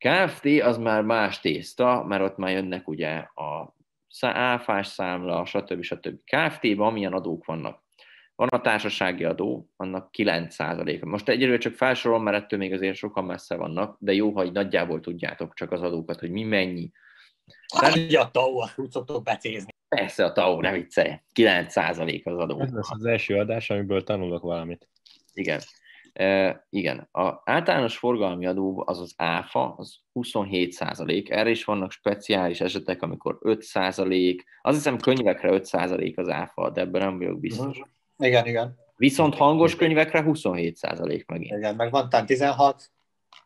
KFT 0.00 0.46
az 0.62 0.78
már 0.78 1.02
más 1.02 1.40
tészta, 1.40 2.04
mert 2.04 2.22
ott 2.22 2.36
már 2.36 2.50
jönnek 2.50 2.88
ugye 2.88 3.10
a 3.18 3.74
áfás 4.20 4.86
számla, 4.86 5.44
stb. 5.44 5.82
stb. 5.82 6.18
KFT-ben 6.24 6.86
amilyen 6.86 7.12
adók 7.12 7.44
vannak. 7.44 7.82
Van 8.34 8.48
a 8.48 8.60
társasági 8.60 9.24
adó, 9.24 9.68
annak 9.76 10.10
9%-a. 10.18 11.06
Most 11.06 11.28
egyelőre 11.28 11.58
csak 11.58 11.74
felsorolom, 11.74 12.22
mert 12.22 12.36
ettől 12.36 12.58
még 12.58 12.72
azért 12.72 12.96
sokan 12.96 13.24
messze 13.24 13.56
vannak, 13.56 13.96
de 13.98 14.12
jó, 14.12 14.30
ha 14.30 14.44
így 14.44 14.52
nagyjából 14.52 15.00
tudjátok 15.00 15.54
csak 15.54 15.72
az 15.72 15.82
adókat, 15.82 16.20
hogy 16.20 16.30
mi 16.30 16.42
mennyi. 16.42 16.90
Hát 17.76 17.96
ugye 17.96 18.20
a 18.20 18.30
TAO, 18.30 18.58
azt 18.58 18.78
úgy 18.78 18.90
szoktok 18.90 19.22
becézni. 19.22 19.70
Persze 19.88 20.24
a 20.24 20.32
TAO, 20.32 20.60
ne 20.60 20.72
viccelj, 20.72 21.12
9% 21.34 22.24
az 22.24 22.38
adó. 22.38 22.60
Ez 22.60 22.72
lesz 22.72 22.90
az 22.90 23.04
első 23.04 23.34
adás, 23.34 23.70
amiből 23.70 24.04
tanulok 24.04 24.42
valamit. 24.42 24.88
Igen. 25.32 25.60
E, 26.12 26.66
igen, 26.70 27.08
a 27.12 27.40
általános 27.44 27.96
forgalmi 27.96 28.46
adó, 28.46 28.82
az 28.86 29.00
az 29.00 29.14
áfa, 29.16 29.74
az 29.76 29.98
27 30.12 30.72
százalék. 30.72 31.30
Erre 31.30 31.50
is 31.50 31.64
vannak 31.64 31.90
speciális 31.90 32.60
esetek, 32.60 33.02
amikor 33.02 33.38
5 33.40 33.62
százalék. 33.62 34.44
Azt 34.62 34.76
hiszem 34.76 34.98
könyvekre 34.98 35.50
5 35.50 35.64
százalék 35.64 36.18
az 36.18 36.28
áfa, 36.28 36.70
de 36.70 36.80
ebben 36.80 37.00
nem 37.00 37.18
vagyok 37.18 37.40
biztos. 37.40 37.80
Igen, 38.18 38.46
igen. 38.46 38.78
Viszont 38.96 39.34
hangos 39.34 39.76
könyvekre 39.76 40.22
27 40.22 40.76
százalék 40.76 41.26
megint. 41.26 41.56
Igen, 41.56 41.74
meg 41.74 41.90
van 41.90 42.08
talán 42.08 42.26
16, 42.26 42.90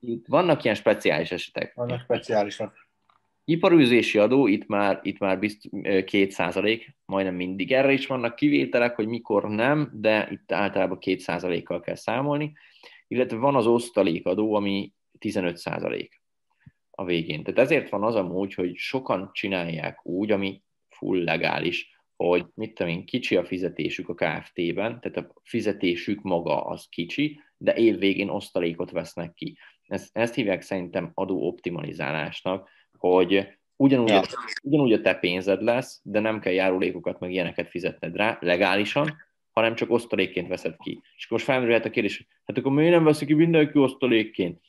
Itt 0.00 0.26
vannak 0.26 0.64
ilyen 0.64 0.76
speciális 0.76 1.32
esetek. 1.32 1.74
vannak 1.74 2.00
speciálisak. 2.00 2.83
Iparűzési 3.44 4.18
adó, 4.18 4.46
itt 4.46 4.66
már, 4.66 5.00
itt 5.02 5.18
már 5.18 5.38
bizt, 5.38 5.68
2 5.82 6.28
százalék, 6.28 6.96
majdnem 7.04 7.34
mindig. 7.34 7.72
Erre 7.72 7.92
is 7.92 8.06
vannak 8.06 8.34
kivételek, 8.34 8.94
hogy 8.94 9.06
mikor 9.06 9.48
nem, 9.48 9.90
de 9.92 10.28
itt 10.30 10.52
általában 10.52 10.98
2 10.98 11.18
százalékkal 11.18 11.80
kell 11.80 11.94
számolni. 11.94 12.52
Illetve 13.08 13.36
van 13.36 13.54
az 13.54 13.66
osztalékadó, 13.66 14.54
ami 14.54 14.92
15 15.18 15.56
százalék 15.56 16.22
a 16.90 17.04
végén. 17.04 17.42
Tehát 17.42 17.60
ezért 17.60 17.88
van 17.88 18.02
az 18.02 18.14
amúgy, 18.14 18.54
hogy 18.54 18.76
sokan 18.76 19.30
csinálják 19.32 20.06
úgy, 20.06 20.30
ami 20.30 20.62
full 20.88 21.24
legális, 21.24 21.92
hogy 22.16 22.46
mit 22.54 22.74
tudom 22.74 22.92
én, 22.92 23.04
kicsi 23.04 23.36
a 23.36 23.44
fizetésük 23.44 24.08
a 24.08 24.14
KFT-ben, 24.14 25.00
tehát 25.00 25.16
a 25.16 25.32
fizetésük 25.42 26.22
maga 26.22 26.64
az 26.64 26.86
kicsi, 26.88 27.40
de 27.56 27.74
év 27.74 27.98
végén 27.98 28.28
osztalékot 28.28 28.90
vesznek 28.90 29.34
ki. 29.34 29.56
Ezt, 29.86 30.16
ezt 30.16 30.34
hívják 30.34 30.62
szerintem 30.62 31.10
adó 31.14 31.46
optimalizálásnak, 31.46 32.68
hogy 33.08 33.48
ugyanúgy, 33.76 34.08
ja. 34.08 34.22
ugyanúgy 34.62 34.92
a 34.92 35.00
te 35.00 35.14
pénzed 35.14 35.62
lesz, 35.62 36.00
de 36.02 36.20
nem 36.20 36.40
kell 36.40 36.52
járulékokat 36.52 37.20
meg 37.20 37.32
ilyeneket 37.32 37.68
fizetned 37.68 38.16
rá 38.16 38.38
legálisan, 38.40 39.16
hanem 39.50 39.74
csak 39.74 39.90
osztalékként 39.90 40.48
veszed 40.48 40.76
ki. 40.76 41.00
És 41.16 41.28
most 41.28 41.44
felmerülhet 41.44 41.84
a 41.84 41.90
kérdés, 41.90 42.26
hát 42.44 42.58
akkor 42.58 42.72
miért 42.72 42.92
nem 42.92 43.04
veszik 43.04 43.28
ki 43.28 43.34
mindenki 43.34 43.78
osztalékként? 43.78 44.60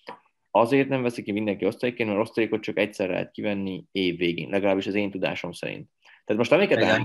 Azért 0.51 0.89
nem 0.89 1.01
veszik 1.01 1.23
ki 1.25 1.31
mindenki 1.31 1.65
osztalékként, 1.65 2.09
mert 2.09 2.21
osztalékot 2.21 2.61
csak 2.61 2.77
egyszer 2.77 3.09
lehet 3.09 3.31
kivenni 3.31 3.83
év 3.91 4.17
végén, 4.17 4.49
legalábbis 4.49 4.87
az 4.87 4.95
én 4.95 5.11
tudásom 5.11 5.51
szerint. 5.51 5.89
Tehát 6.25 6.41
most 6.41 6.51
amiket, 6.51 6.77
eh, 6.77 7.01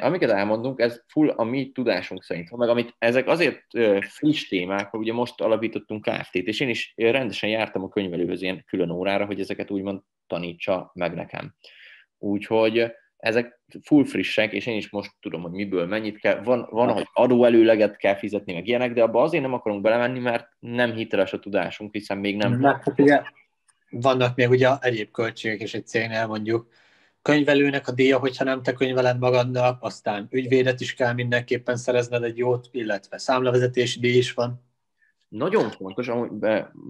amiket 0.00 0.30
elmondunk, 0.30 0.80
ez 0.80 1.02
full 1.06 1.28
a 1.28 1.44
mi 1.44 1.70
tudásunk 1.70 2.22
szerint 2.22 2.56
meg 2.56 2.68
amit 2.68 2.94
ezek 2.98 3.28
azért 3.28 3.62
friss 4.00 4.48
témák, 4.48 4.90
hogy 4.90 5.00
ugye 5.00 5.12
most 5.12 5.40
alapítottunk 5.40 6.04
Kft-t, 6.04 6.46
és 6.46 6.60
én 6.60 6.68
is 6.68 6.92
rendesen 6.96 7.50
jártam 7.50 7.82
a 7.82 7.88
könyvelőhöz 7.88 8.42
ilyen 8.42 8.64
külön 8.66 8.90
órára, 8.90 9.24
hogy 9.24 9.40
ezeket 9.40 9.70
úgymond 9.70 10.00
tanítsa 10.26 10.90
meg 10.94 11.14
nekem. 11.14 11.54
Úgyhogy 12.18 12.92
ezek 13.16 13.60
full 13.82 14.04
frissek, 14.04 14.52
és 14.52 14.66
én 14.66 14.76
is 14.76 14.90
most 14.90 15.10
tudom, 15.20 15.42
hogy 15.42 15.50
miből 15.50 15.86
mennyit 15.86 16.18
kell. 16.18 16.42
Van, 16.42 16.68
van 16.70 16.92
hogy 16.92 17.08
adóelőleget 17.12 17.96
kell 17.96 18.14
fizetni, 18.14 18.52
meg 18.52 18.66
ilyenek, 18.66 18.92
de 18.92 19.02
abba 19.02 19.22
azért 19.22 19.42
nem 19.42 19.52
akarunk 19.52 19.82
belemenni, 19.82 20.18
mert 20.18 20.48
nem 20.58 20.92
hiteles 20.92 21.32
a 21.32 21.38
tudásunk, 21.38 21.92
hiszen 21.92 22.18
még 22.18 22.36
nem... 22.36 22.52
Mert 22.52 22.84
hát 22.84 23.00
ugye 23.00 23.22
vannak 23.90 24.36
még 24.36 24.48
ugye 24.48 24.68
egyéb 24.80 25.10
költségek 25.10 25.60
is 25.60 25.74
egy 25.74 25.86
cégnél, 25.86 26.26
mondjuk 26.26 26.68
könyvelőnek 27.22 27.88
a 27.88 27.92
díja, 27.92 28.18
hogyha 28.18 28.44
nem 28.44 28.62
te 28.62 28.72
könyveled 28.72 29.18
magadnak, 29.18 29.82
aztán 29.82 30.28
ügyvédet 30.30 30.80
is 30.80 30.94
kell 30.94 31.12
mindenképpen 31.12 31.76
szerezned 31.76 32.22
egy 32.22 32.36
jót, 32.36 32.68
illetve 32.70 33.18
számlavezetési 33.18 34.00
díj 34.00 34.16
is 34.16 34.32
van. 34.32 34.70
Nagyon 35.28 35.70
fontos, 35.70 36.10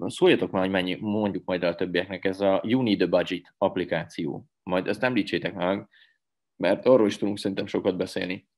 szóljatok 0.06 0.50
már, 0.50 0.62
hogy 0.62 0.70
mennyi, 0.70 0.96
mondjuk 1.00 1.44
majd 1.44 1.62
a 1.62 1.74
többieknek, 1.74 2.24
ez 2.24 2.40
a 2.40 2.60
You 2.64 2.82
Need 2.82 3.00
a 3.00 3.08
Budget 3.08 3.54
applikáció. 3.58 4.46
Majd 4.62 4.86
ezt 4.86 5.02
említsétek 5.02 5.54
meg, 5.54 5.88
mert 6.56 6.86
arról 6.86 7.06
is 7.06 7.16
tudunk 7.16 7.38
szerintem 7.38 7.66
sokat 7.66 7.96
beszélni, 7.96 8.48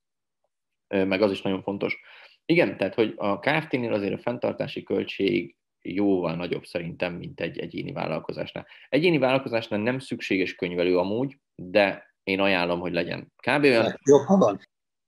meg 0.89 1.23
az 1.23 1.31
is 1.31 1.43
nagyon 1.43 1.63
fontos. 1.63 1.99
Igen, 2.47 2.77
tehát, 2.77 2.95
hogy 2.95 3.15
a 3.17 3.39
Kft-nél 3.39 3.93
azért 3.93 4.15
a 4.15 4.19
fenntartási 4.19 4.83
költség 4.83 5.57
jóval 5.89 6.35
nagyobb 6.35 6.65
szerintem, 6.65 7.15
mint 7.15 7.41
egy 7.41 7.59
egyéni 7.59 7.93
vállalkozásnál. 7.93 8.67
Egyéni 8.89 9.19
vállalkozásnál 9.19 9.81
nem 9.81 9.99
szükséges 9.99 10.55
könyvelő 10.55 10.99
amúgy, 10.99 11.39
de 11.55 12.15
én 12.23 12.41
ajánlom, 12.41 12.81
hogy 12.81 12.93
legyen. 12.93 13.33
Kb. 13.37 13.65
Jobb, 14.05 14.27
ha 14.27 14.37
van. 14.37 14.61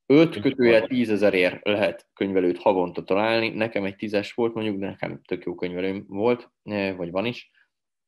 5 0.07 0.41
kötője 0.41 0.87
10 0.87 1.11
ezerért 1.11 1.67
lehet 1.67 2.09
könyvelőt 2.13 2.59
havonta 2.59 3.05
találni. 3.05 3.49
Nekem 3.49 3.85
egy 3.85 3.97
tízes 3.97 4.33
volt 4.33 4.55
mondjuk, 4.55 4.79
de 4.79 4.87
nekem 4.87 5.21
tök 5.23 5.45
jó 5.45 5.55
könyvelőm 5.55 6.05
volt, 6.09 6.51
vagy 6.97 7.11
van 7.11 7.27
is. 7.27 7.51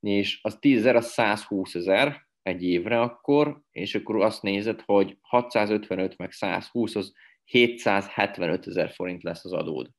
És 0.00 0.38
az 0.42 0.58
10 0.58 0.78
ezer, 0.78 0.96
az 0.96 1.06
120 1.06 1.74
ezer 1.74 2.26
egy 2.42 2.62
évre 2.62 3.00
akkor, 3.00 3.60
és 3.72 3.94
akkor 3.94 4.22
azt 4.22 4.42
nézed, 4.42 4.80
hogy 4.80 5.18
655 5.20 6.16
meg 6.16 6.32
120, 6.32 6.94
az 6.94 7.12
775 7.44 8.66
ezer 8.66 8.90
forint 8.90 9.22
lesz 9.22 9.44
az 9.44 9.52
adód. 9.52 9.90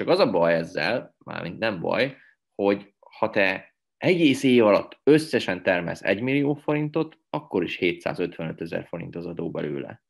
Csak 0.00 0.08
az 0.08 0.18
a 0.18 0.30
baj 0.30 0.54
ezzel, 0.54 1.14
mármint 1.24 1.58
nem 1.58 1.80
baj, 1.80 2.16
hogy 2.54 2.94
ha 3.18 3.30
te 3.30 3.74
egész 3.96 4.42
év 4.42 4.64
alatt 4.64 5.00
összesen 5.02 5.62
termelsz 5.62 6.02
1 6.02 6.20
millió 6.20 6.54
forintot, 6.54 7.18
akkor 7.30 7.62
is 7.62 7.76
755 7.76 8.60
ezer 8.60 8.86
forint 8.86 9.16
az 9.16 9.26
adó 9.26 9.50
belőle. 9.50 10.02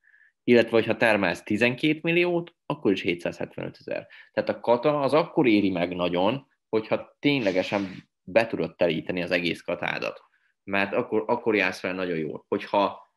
Illetve, 0.44 0.82
ha 0.84 0.96
termelsz 0.96 1.42
12 1.42 1.98
milliót, 2.02 2.54
akkor 2.66 2.92
is 2.92 3.00
775 3.00 3.76
ezer. 3.78 4.06
Tehát 4.32 4.48
a 4.48 4.60
kata 4.60 5.00
az 5.00 5.12
akkor 5.12 5.46
éri 5.46 5.70
meg 5.70 5.94
nagyon, 5.94 6.46
hogyha 6.68 7.16
ténylegesen 7.18 8.08
be 8.22 8.46
tudod 8.46 8.76
telíteni 8.76 9.22
az 9.22 9.30
egész 9.30 9.60
katádat. 9.60 10.20
Mert 10.64 10.94
akkor, 10.94 11.24
akkor 11.26 11.56
jársz 11.56 11.80
fel 11.80 11.94
nagyon 11.94 12.16
jól. 12.16 12.44
Hogyha 12.48 13.12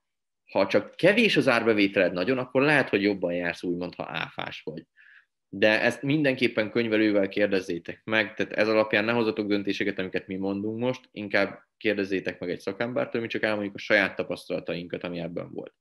ha 0.51 0.67
csak 0.67 0.95
kevés 0.95 1.37
az 1.37 1.47
árbevételed 1.47 2.13
nagyon, 2.13 2.37
akkor 2.37 2.61
lehet, 2.61 2.89
hogy 2.89 3.03
jobban 3.03 3.33
jársz 3.33 3.63
úgymond, 3.63 3.95
ha 3.95 4.05
áfás 4.09 4.61
vagy 4.61 4.85
de 5.55 5.81
ezt 5.81 6.01
mindenképpen 6.01 6.71
könyvelővel 6.71 7.27
kérdezzétek 7.27 8.01
meg, 8.03 8.33
tehát 8.33 8.53
ez 8.53 8.67
alapján 8.67 9.05
ne 9.05 9.11
hozatok 9.11 9.47
döntéseket, 9.47 9.99
amiket 9.99 10.27
mi 10.27 10.35
mondunk 10.35 10.79
most, 10.79 11.09
inkább 11.11 11.59
kérdezzétek 11.77 12.39
meg 12.39 12.49
egy 12.49 12.59
szakembertől, 12.59 13.21
mi 13.21 13.27
csak 13.27 13.43
elmondjuk 13.43 13.75
a 13.75 13.79
saját 13.79 14.15
tapasztalatainkat, 14.15 15.03
ami 15.03 15.19
ebben 15.19 15.51
volt. 15.51 15.73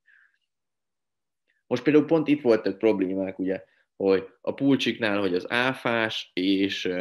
Most 1.67 1.83
például 1.83 2.05
pont 2.05 2.29
itt 2.29 2.41
voltak 2.41 2.79
problémák, 2.79 3.39
ugye, 3.39 3.65
hogy 3.97 4.29
a 4.41 4.55
pulcsiknál, 4.55 5.21
hogy 5.21 5.35
az 5.35 5.51
áfás 5.51 6.31
és 6.35 6.93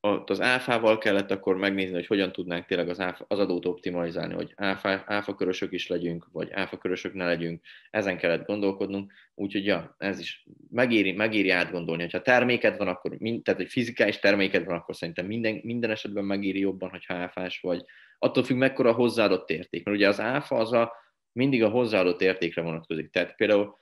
az 0.00 0.40
áfával 0.40 0.98
kellett 0.98 1.30
akkor 1.30 1.56
megnézni, 1.56 1.94
hogy 1.94 2.06
hogyan 2.06 2.32
tudnánk 2.32 2.64
tényleg 2.64 2.88
az, 2.88 3.00
áfa, 3.00 3.24
az 3.28 3.38
adót 3.38 3.66
optimalizálni, 3.66 4.34
hogy 4.34 4.52
áfa, 4.56 5.02
áfa 5.06 5.34
körösök 5.34 5.72
is 5.72 5.86
legyünk, 5.86 6.26
vagy 6.32 6.50
áfa 6.52 6.76
körösök 6.76 7.14
ne 7.14 7.26
legyünk, 7.26 7.64
ezen 7.90 8.16
kellett 8.16 8.46
gondolkodnunk, 8.46 9.12
úgyhogy 9.34 9.64
ja, 9.64 9.94
ez 9.98 10.18
is 10.18 10.46
megéri, 10.70 11.12
megéri 11.12 11.50
átgondolni, 11.50 12.02
hogyha 12.02 12.22
terméked 12.22 12.76
van, 12.76 12.88
akkor, 12.88 13.16
tehát 13.18 13.60
egy 13.60 13.70
fizikális 13.70 14.18
terméked 14.18 14.64
van, 14.64 14.76
akkor 14.76 14.96
szerintem 14.96 15.26
minden, 15.26 15.60
minden 15.62 15.90
esetben 15.90 16.24
megéri 16.24 16.58
jobban, 16.58 16.90
hogyha 16.90 17.14
áfás 17.14 17.60
vagy. 17.60 17.84
Attól 18.18 18.44
függ, 18.44 18.56
mekkora 18.56 18.92
hozzáadott 18.92 19.50
érték, 19.50 19.84
mert 19.84 19.96
ugye 19.96 20.08
az 20.08 20.20
áfa 20.20 20.56
az 20.56 20.72
a, 20.72 20.92
mindig 21.32 21.62
a 21.62 21.68
hozzáadott 21.68 22.20
értékre 22.20 22.62
vonatkozik. 22.62 23.10
Tehát 23.10 23.36
például 23.36 23.76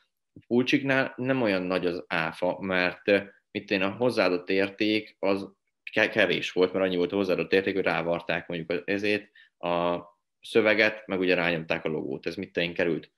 pulcsiknál 0.47 1.15
nem 1.17 1.43
olyan 1.43 1.63
nagy 1.63 1.87
az 1.87 2.05
áfa, 2.07 2.61
mert 2.61 3.03
mit 3.51 3.71
én 3.71 3.83
a 3.83 3.91
hozzáadott 3.91 4.51
érték 4.51 5.17
az 5.19 5.53
kevés 5.93 6.53
volt, 6.53 6.73
mert 6.73 6.85
annyi 6.85 6.97
volt 6.97 7.13
a 7.13 7.17
hozzáadott 7.17 7.53
érték, 7.53 7.75
hogy 7.75 7.85
rávarták 7.85 8.49
mondjuk 8.49 8.83
ezért 8.89 9.31
a 9.59 9.99
szöveget, 10.41 11.07
meg 11.07 11.19
ugye 11.19 11.35
rányomták 11.35 11.85
a 11.85 11.89
logót. 11.89 12.27
Ez 12.27 12.35
mit 12.35 12.73
került? 12.75 13.13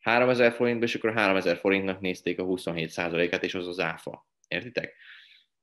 3000 0.00 0.52
forintba, 0.52 0.84
és 0.84 0.94
akkor 0.94 1.12
3000 1.12 1.56
forintnak 1.56 2.00
nézték 2.00 2.38
a 2.38 2.44
27%-át, 2.44 3.44
és 3.44 3.54
az 3.54 3.68
az 3.68 3.80
áfa. 3.80 4.26
Értitek? 4.48 4.94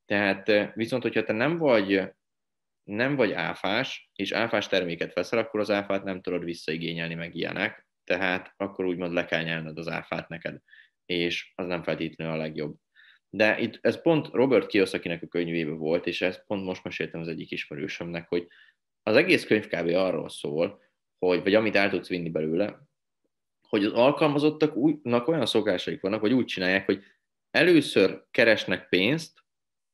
Tehát 0.05 0.73
viszont, 0.75 1.03
hogyha 1.03 1.23
te 1.23 1.33
nem 1.33 1.57
vagy, 1.57 2.01
nem 2.83 3.15
vagy 3.15 3.31
áfás, 3.31 4.11
és 4.15 4.31
áfás 4.31 4.67
terméket 4.67 5.13
veszel, 5.13 5.39
akkor 5.39 5.59
az 5.59 5.69
áfát 5.69 6.03
nem 6.03 6.21
tudod 6.21 6.43
visszaigényelni 6.43 7.13
meg 7.13 7.35
ilyenek, 7.35 7.87
tehát 8.03 8.53
akkor 8.57 8.85
úgymond 8.85 9.13
le 9.13 9.25
kell 9.25 9.43
nyelned 9.43 9.77
az 9.77 9.87
áfát 9.87 10.27
neked, 10.27 10.57
és 11.05 11.51
az 11.55 11.67
nem 11.67 11.83
feltétlenül 11.83 12.33
a 12.33 12.37
legjobb. 12.37 12.75
De 13.33 13.59
itt 13.59 13.79
ez 13.81 14.01
pont 14.01 14.27
Robert 14.31 14.67
Kiyosakinek 14.67 15.23
a 15.23 15.27
könyvében 15.27 15.77
volt, 15.77 16.07
és 16.07 16.21
ezt 16.21 16.43
pont 16.47 16.63
most 16.63 16.83
meséltem 16.83 17.21
az 17.21 17.27
egyik 17.27 17.51
ismerősömnek, 17.51 18.27
hogy 18.27 18.47
az 19.03 19.15
egész 19.15 19.45
könyv 19.45 19.67
kb. 19.67 19.87
arról 19.87 20.29
szól, 20.29 20.81
hogy, 21.17 21.43
vagy 21.43 21.55
amit 21.55 21.75
el 21.75 21.89
tudsz 21.89 22.07
vinni 22.07 22.29
belőle, 22.29 22.79
hogy 23.67 23.85
az 23.85 23.93
alkalmazottaknak 23.93 25.27
olyan 25.27 25.45
szokásaik 25.45 26.01
vannak, 26.01 26.19
hogy 26.19 26.33
úgy 26.33 26.45
csinálják, 26.45 26.85
hogy 26.85 27.03
először 27.51 28.25
keresnek 28.31 28.89
pénzt, 28.89 29.43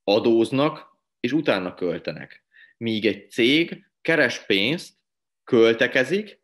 adóznak, 0.04 0.98
és 1.20 1.32
utána 1.32 1.74
költenek. 1.74 2.46
Míg 2.78 3.06
egy 3.06 3.30
cég 3.32 3.86
keres 4.02 4.46
pénzt, 4.46 4.94
költekezik, 5.44 6.42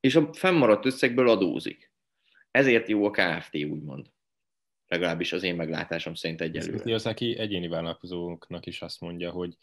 és 0.00 0.14
a 0.14 0.32
fennmaradt 0.32 0.86
összegből 0.86 1.28
adózik. 1.28 1.92
Ezért 2.50 2.88
jó 2.88 3.04
a 3.04 3.10
KFT, 3.10 3.54
úgymond 3.54 4.14
legalábbis 4.88 5.32
az 5.32 5.42
én 5.42 5.54
meglátásom 5.54 6.14
szerint 6.14 6.40
egyelőre. 6.40 6.94
Az, 6.94 7.06
aki 7.06 7.38
egyéni 7.38 7.68
vállalkozóknak 7.68 8.66
is 8.66 8.82
azt 8.82 9.00
mondja, 9.00 9.30
hogy 9.30 9.56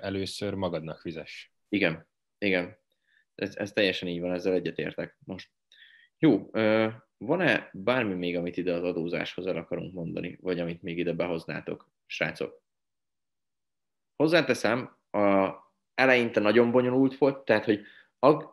először 0.00 0.54
magadnak 0.54 1.00
fizes. 1.00 1.52
Igen, 1.68 2.08
igen. 2.38 2.78
Ez, 3.34 3.56
ez 3.56 3.72
teljesen 3.72 4.08
így 4.08 4.20
van, 4.20 4.32
ezzel 4.32 4.52
egyetértek 4.52 5.18
most. 5.24 5.50
Jó, 6.18 6.50
van-e 7.18 7.70
bármi 7.72 8.14
még, 8.14 8.36
amit 8.36 8.56
ide 8.56 8.72
az 8.72 8.82
adózáshoz 8.82 9.46
el 9.46 9.56
akarunk 9.56 9.92
mondani, 9.94 10.38
vagy 10.40 10.60
amit 10.60 10.82
még 10.82 10.98
ide 10.98 11.12
behoznátok, 11.12 11.90
srácok? 12.06 12.62
Hozzáteszem, 14.16 14.96
a 15.10 15.50
eleinte 15.94 16.40
nagyon 16.40 16.70
bonyolult 16.70 17.18
volt, 17.18 17.44
tehát, 17.44 17.64
hogy 17.64 17.80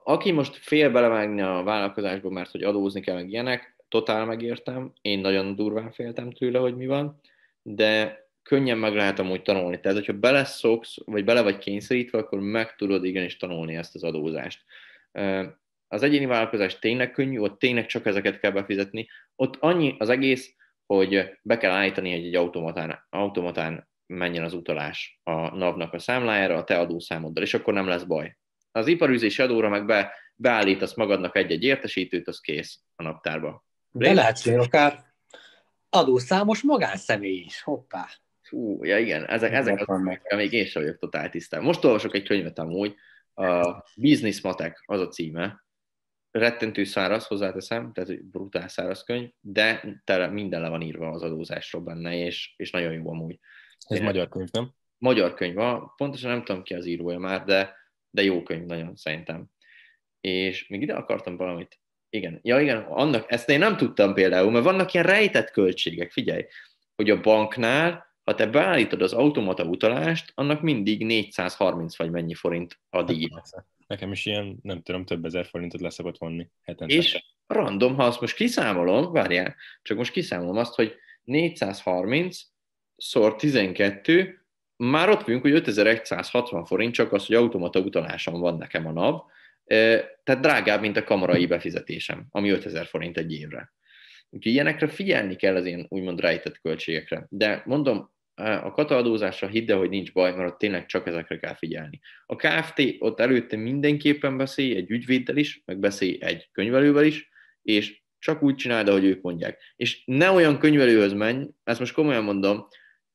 aki 0.04 0.32
most 0.32 0.56
fél 0.56 0.92
belevágni 0.92 1.42
a 1.42 1.63
vállalkozásba, 1.63 2.30
mert 2.30 2.52
hogy 2.52 2.63
adózni 2.63 3.02
kell 3.02 3.16
meg 3.16 3.30
ilyenek, 3.30 3.73
totál 3.94 4.26
megértem, 4.26 4.94
én 5.02 5.20
nagyon 5.20 5.56
durván 5.56 5.92
féltem 5.92 6.32
tőle, 6.32 6.60
hogy 6.60 6.76
mi 6.76 6.86
van, 6.86 7.20
de 7.62 8.22
könnyen 8.44 8.78
meg 8.78 8.96
lehet 8.96 9.20
amúgy 9.20 9.42
tanulni. 9.42 9.80
Tehát, 9.80 9.98
hogyha 9.98 10.14
beleszoksz, 10.14 10.96
vagy 11.06 11.24
bele 11.24 11.42
vagy 11.42 11.58
kényszerítve, 11.58 12.18
akkor 12.18 12.40
meg 12.40 12.76
tudod 12.76 13.06
igenis 13.06 13.38
tanulni 13.38 13.76
ezt 13.76 13.96
az 13.96 14.04
adózást. 14.04 14.64
Az 15.88 16.04
egyéni 16.04 16.26
vállalkozás 16.26 16.80
tényleg 16.80 17.12
könnyű, 17.12 17.40
ott 17.40 17.60
tényleg 17.60 17.86
csak 17.86 18.06
ezeket 18.06 18.40
kell 18.40 18.52
befizetni. 18.52 19.08
Ott 19.36 19.56
annyi 19.60 19.96
az 19.98 20.10
egész, 20.10 20.56
hogy 20.86 21.30
be 21.42 21.58
kell 21.58 21.72
állítani, 21.72 22.12
hogy 22.12 22.26
egy 22.26 22.36
automatán, 22.36 23.06
automatán 23.10 23.90
menjen 24.06 24.44
az 24.44 24.54
utalás 24.54 25.20
a 25.24 25.56
NAV-nak 25.56 25.94
a 25.94 26.00
számlájára, 26.00 26.58
a 26.58 26.64
te 26.64 26.80
adószámoddal, 26.80 27.44
és 27.44 27.54
akkor 27.54 27.74
nem 27.74 27.88
lesz 27.88 28.04
baj. 28.04 28.38
Az 28.72 28.88
iparűzési 28.88 29.42
adóra 29.42 29.70
meg 29.70 29.86
be, 29.86 30.14
beállítasz 30.36 30.96
magadnak 30.96 31.36
egy-egy 31.36 31.64
értesítőt, 31.64 32.28
az 32.28 32.40
kész 32.40 32.82
a 32.96 33.04
naptárba. 33.04 33.64
De 33.94 34.14
lehet, 34.14 34.40
hogy 34.40 34.54
akár 34.54 35.04
adószámos 35.90 36.62
magánszemély 36.62 37.44
is, 37.46 37.62
hoppá. 37.62 38.08
Hú, 38.50 38.84
ja 38.84 38.98
igen, 38.98 39.26
ezek, 39.26 39.52
ezek 39.52 39.80
az, 39.80 39.88
amikkel 39.88 40.38
még 40.38 40.54
én 40.54 40.66
sem 40.66 40.82
vagyok 40.82 40.98
totál 40.98 41.30
tisztán. 41.30 41.64
Most 41.64 41.84
olvasok 41.84 42.16
egy 42.16 42.24
könyvet 42.24 42.60
amúgy, 42.60 42.96
a 43.34 43.84
Business 43.96 44.42
Matek 44.42 44.84
az 44.86 45.00
a 45.00 45.08
címe, 45.08 45.64
rettentő 46.32 46.84
száraz, 46.84 47.28
hozzáteszem, 47.28 47.94
tehát 47.94 48.10
egy 48.10 48.24
brutál 48.24 48.68
száraz 48.68 49.04
könyv, 49.04 49.30
de 49.40 49.86
tele, 50.04 50.28
minden 50.28 50.62
le 50.62 50.70
van 50.70 50.82
írva 50.82 51.10
az 51.10 51.22
adózásról 51.22 51.82
benne, 51.82 52.16
és, 52.16 52.54
és 52.58 52.72
nagyon 52.72 52.94
jó 52.94 53.10
amúgy. 53.10 53.40
Ez 53.88 53.98
Én 53.98 54.04
magyar 54.04 54.30
könyv, 54.30 54.48
nem? 54.52 54.74
Magyar 54.98 55.34
könyv, 55.34 55.56
pontosan 55.96 56.30
nem 56.30 56.44
tudom 56.44 56.64
ki 56.64 56.74
az 56.74 56.86
írója 56.86 57.18
már, 57.18 57.44
de, 57.44 57.76
de 58.10 58.24
jó 58.24 58.44
könyv 58.44 58.66
nagyon 58.66 58.96
szerintem. 58.96 59.46
És 60.22 60.68
még 60.68 60.82
ide 60.82 60.94
akartam 60.94 61.38
valamit. 61.38 61.80
Igen, 62.15 62.39
ja 62.41 62.60
igen, 62.60 62.77
annak, 62.77 63.32
ezt 63.32 63.50
én 63.50 63.60
nem 63.60 63.77
tudtam 63.77 64.13
például, 64.13 64.51
mert 64.51 64.63
vannak 64.63 64.93
ilyen 64.93 65.05
rejtett 65.05 65.51
költségek, 65.51 66.12
figyelj, 66.12 66.46
hogy 66.96 67.10
a 67.10 67.22
banknál, 67.22 68.05
ha 68.24 68.36
te 68.36 68.48
beállítod 68.48 69.01
az 69.01 69.13
automata 69.13 69.63
utalást, 69.63 70.32
annak 70.36 70.62
mindig 70.62 71.05
430 71.05 71.98
vagy 71.98 72.12
mennyi 72.12 72.34
forint 72.34 72.79
a 72.89 73.03
díj. 73.03 73.29
Nekem 73.88 74.12
is 74.12 74.25
ilyen, 74.25 74.60
nem 74.62 74.82
tudom, 74.82 75.05
több 75.05 75.25
ezer 75.25 75.46
forintot 75.46 75.82
leszokott 75.82 76.17
vonni 76.17 76.50
hetente. 76.62 76.93
És 76.93 77.24
random, 77.48 77.96
ha 77.96 78.03
azt 78.03 78.22
most 78.22 78.36
kiszámolom, 78.36 79.12
várjál, 79.12 79.55
csak 79.82 79.98
most 79.98 80.12
kiszámolom 80.12 80.58
azt, 80.58 80.75
hogy 80.75 80.96
430 81.24 82.41
szor 82.96 83.36
12, 83.36 84.46
már 84.75 85.10
ott 85.10 85.24
vagyunk, 85.24 85.41
hogy 85.41 85.51
5160 85.51 86.65
forint, 86.65 86.93
csak 86.93 87.13
az, 87.13 87.25
hogy 87.25 87.36
automata 87.36 87.79
utalásom 87.79 88.39
van 88.39 88.58
nekem 88.58 88.88
a 88.88 88.91
NAV, 88.91 89.22
tehát 90.24 90.41
drágább, 90.41 90.82
mint 90.82 90.98
a 90.98 91.03
kamarai 91.03 91.46
befizetésem, 91.46 92.25
ami 92.29 92.50
5000 92.50 92.86
forint 92.86 93.17
egy 93.17 93.34
évre. 93.34 93.74
Úgyhogy 94.29 94.51
ilyenekre 94.51 94.88
figyelni 94.88 95.36
kell 95.36 95.55
az 95.55 95.65
ilyen 95.65 95.86
úgymond 95.89 96.20
rejtett 96.20 96.60
költségekre. 96.62 97.25
De 97.29 97.63
mondom, 97.65 98.12
a 98.36 98.72
kataadózásra 98.72 99.48
hidd 99.48 99.72
el, 99.72 99.77
hogy 99.77 99.89
nincs 99.89 100.13
baj, 100.13 100.36
mert 100.36 100.51
ott 100.51 100.58
tényleg 100.58 100.86
csak 100.86 101.08
ezekre 101.08 101.38
kell 101.38 101.55
figyelni. 101.55 102.00
A 102.25 102.36
KFT 102.36 102.82
ott 103.00 103.20
előtte 103.20 103.55
mindenképpen 103.55 104.38
beszélj 104.38 104.75
egy 104.75 104.91
ügyvéddel 104.91 105.38
is, 105.38 105.62
meg 105.65 105.79
beszélj 105.79 106.17
egy 106.22 106.50
könyvelővel 106.51 107.03
is, 107.03 107.29
és 107.62 108.01
csak 108.20 108.43
úgy 108.43 108.55
csináld, 108.55 108.88
ahogy 108.88 109.05
ők 109.05 109.22
mondják. 109.22 109.62
És 109.75 110.03
ne 110.05 110.29
olyan 110.29 110.60
könyvelőhöz 110.60 111.13
menj, 111.13 111.48
ezt 111.63 111.79
most 111.79 111.93
komolyan 111.93 112.24
mondom, 112.24 112.67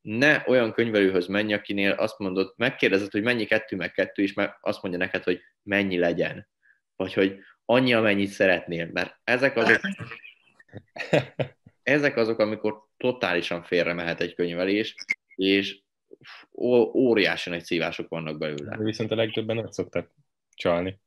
ne 0.09 0.43
olyan 0.47 0.73
könyvelőhöz 0.73 1.27
menj, 1.27 1.53
akinél 1.53 1.91
azt 1.91 2.19
mondod, 2.19 2.53
megkérdezed, 2.57 3.11
hogy 3.11 3.23
mennyi 3.23 3.45
kettő 3.45 3.77
meg 3.77 3.93
kettő, 3.93 4.23
és 4.23 4.35
azt 4.61 4.83
mondja 4.83 5.01
neked, 5.01 5.23
hogy 5.23 5.41
mennyi 5.63 5.99
legyen. 5.99 6.49
Vagy 6.97 7.13
hogy 7.13 7.39
annyi, 7.65 7.95
amennyit 7.95 8.29
szeretnél. 8.29 8.91
Mert 8.93 9.21
ezek 9.25 9.57
azok, 9.57 9.81
ezek 11.83 12.17
azok, 12.17 12.39
amikor 12.39 12.83
totálisan 12.97 13.63
félre 13.63 13.93
mehet 13.93 14.21
egy 14.21 14.35
könyvelés, 14.35 14.95
és 15.35 15.81
óriási 16.95 17.51
nagy 17.51 17.65
szívások 17.65 18.09
vannak 18.09 18.39
belőle. 18.39 18.77
Viszont 18.77 19.11
a 19.11 19.15
legtöbben 19.15 19.59
ott 19.59 19.73
szoktak 19.73 20.11
csalni. 20.55 21.01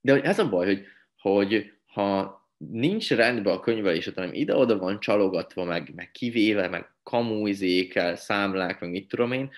De 0.00 0.22
ez 0.22 0.38
a 0.38 0.48
baj, 0.48 0.66
hogy, 0.66 0.86
hogy 1.16 1.72
ha 1.86 2.38
nincs 2.56 3.10
rendben 3.10 3.54
a 3.54 3.60
könyvelés, 3.60 4.10
hanem 4.14 4.32
ide-oda 4.32 4.78
van 4.78 5.00
csalogatva, 5.00 5.64
meg, 5.64 5.94
meg 5.94 6.10
kivéve, 6.10 6.68
meg 6.68 6.94
kamúizékel, 7.10 8.16
számlák, 8.16 8.80
meg 8.80 8.90
mit 8.90 9.08
tudom 9.08 9.32
én, 9.32 9.50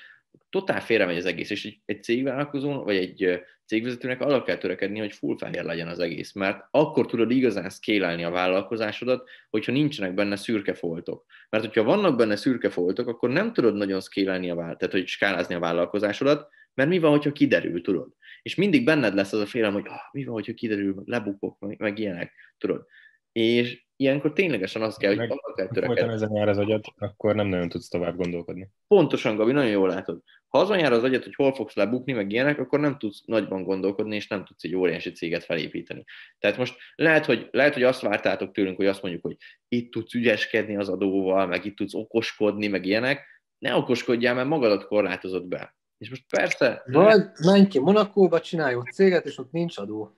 totál 0.51 0.81
félremegy 0.81 1.17
az 1.17 1.25
egész, 1.25 1.51
és 1.51 1.65
egy, 1.65 1.81
egy 1.85 2.03
cégvállalkozón, 2.03 2.85
vagy 2.85 2.97
egy 2.97 3.43
cégvezetőnek 3.67 4.21
arra 4.21 4.43
kell 4.43 4.57
törekedni, 4.57 4.99
hogy 4.99 5.13
full 5.13 5.37
fehér 5.39 5.65
legyen 5.65 5.89
az 5.89 5.99
egész, 5.99 6.33
mert 6.33 6.65
akkor 6.71 7.07
tudod 7.07 7.31
igazán 7.31 7.71
szkélelni 7.71 8.25
a 8.25 8.31
vállalkozásodat, 8.31 9.29
hogyha 9.51 9.73
nincsenek 9.73 10.15
benne 10.15 10.37
szürke 10.37 10.75
foltok. 10.75 11.25
Mert 11.51 11.65
hogyha 11.65 11.83
vannak 11.83 12.17
benne 12.17 12.37
szürke 12.37 12.71
foltok, 12.71 13.09
akkor 13.09 13.31
nem 13.31 13.53
tudod 13.53 13.75
nagyon 13.75 14.01
szkélelni 14.01 14.51
a 14.51 14.55
vállal, 14.55 14.77
tehát 14.77 14.95
hogy 14.95 15.07
skálázni 15.07 15.55
a 15.55 15.59
vállalkozásodat, 15.61 16.49
mert 16.75 16.89
mi 16.89 16.99
van, 16.99 17.11
hogyha 17.11 17.33
kiderül, 17.33 17.83
tudod? 17.83 18.09
És 18.43 18.55
mindig 18.55 18.85
benned 18.85 19.15
lesz 19.15 19.33
az 19.33 19.41
a 19.41 19.47
félelem, 19.47 19.75
hogy 19.75 19.87
ah, 19.87 20.13
mi 20.13 20.25
van, 20.25 20.35
hogyha 20.35 20.55
kiderül, 20.55 21.03
lebukok, 21.05 21.59
meg, 21.59 21.79
meg 21.79 21.99
ilyenek, 21.99 22.33
tudod? 22.59 22.87
És 23.33 23.82
ilyenkor 23.97 24.33
ténylegesen 24.33 24.83
azt 24.83 24.99
kell, 24.99 25.15
hogy 25.15 25.31
arra 25.31 25.55
kell 25.55 25.69
törekedni. 25.69 26.13
ezen 26.13 26.35
jár 26.35 26.49
az 26.49 26.59
agyad, 26.59 26.85
akkor 26.99 27.35
nem 27.35 27.47
nagyon 27.47 27.69
tudsz 27.69 27.89
tovább 27.89 28.17
gondolkodni. 28.17 28.69
Pontosan, 28.89 29.37
Gabi, 29.37 29.53
nagyon 29.53 29.71
jól 29.71 29.89
látod. 29.89 30.21
Ha 30.49 30.59
azon 30.59 30.79
jár 30.79 30.93
az 30.93 31.03
agyad, 31.03 31.23
hogy 31.23 31.35
hol 31.35 31.55
fogsz 31.55 31.75
lebukni, 31.75 32.13
meg 32.13 32.31
ilyenek, 32.31 32.59
akkor 32.59 32.81
nem 32.81 32.99
tudsz 32.99 33.23
nagyban 33.25 33.63
gondolkodni, 33.63 34.15
és 34.15 34.29
nem 34.29 34.45
tudsz 34.45 34.65
egy 34.65 34.75
óriási 34.75 35.13
céget 35.13 35.45
felépíteni. 35.45 36.05
Tehát 36.39 36.57
most 36.57 36.77
lehet, 36.95 37.25
hogy, 37.25 37.49
lehet, 37.51 37.75
hogy 37.75 37.83
azt 37.83 38.01
vártátok 38.01 38.53
tőlünk, 38.53 38.77
hogy 38.77 38.87
azt 38.87 39.03
mondjuk, 39.03 39.25
hogy 39.25 39.37
itt 39.69 39.91
tudsz 39.91 40.15
ügyeskedni 40.15 40.77
az 40.77 40.89
adóval, 40.89 41.47
meg 41.47 41.65
itt 41.65 41.77
tudsz 41.77 41.95
okoskodni, 41.95 42.67
meg 42.67 42.87
ilyenek. 42.87 43.45
Ne 43.59 43.77
okoskodjál, 43.77 44.35
mert 44.35 44.49
magadat 44.49 44.87
korlátozod 44.87 45.47
be. 45.47 45.77
És 45.99 46.11
most 46.11 46.25
persze... 46.29 46.83
Vagy 46.87 47.23
menj 47.45 47.67
ki 47.67 47.79
Monakóba, 47.79 48.41
csinálj 48.41 48.75
ott 48.75 48.93
céget, 48.93 49.27
és 49.27 49.39
ott 49.39 49.53
nincs 49.53 49.79
adó. 49.79 50.17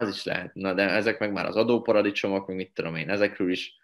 Az 0.00 0.08
is 0.08 0.24
lehet. 0.24 0.54
Na, 0.54 0.74
de 0.74 0.88
ezek 0.88 1.18
meg 1.18 1.32
már 1.32 1.46
az 1.46 1.56
adóparadicsomok, 1.56 2.46
meg 2.46 2.56
mit 2.56 2.72
tudom 2.72 2.96
én, 2.96 3.10
ezekről 3.10 3.50
is. 3.50 3.74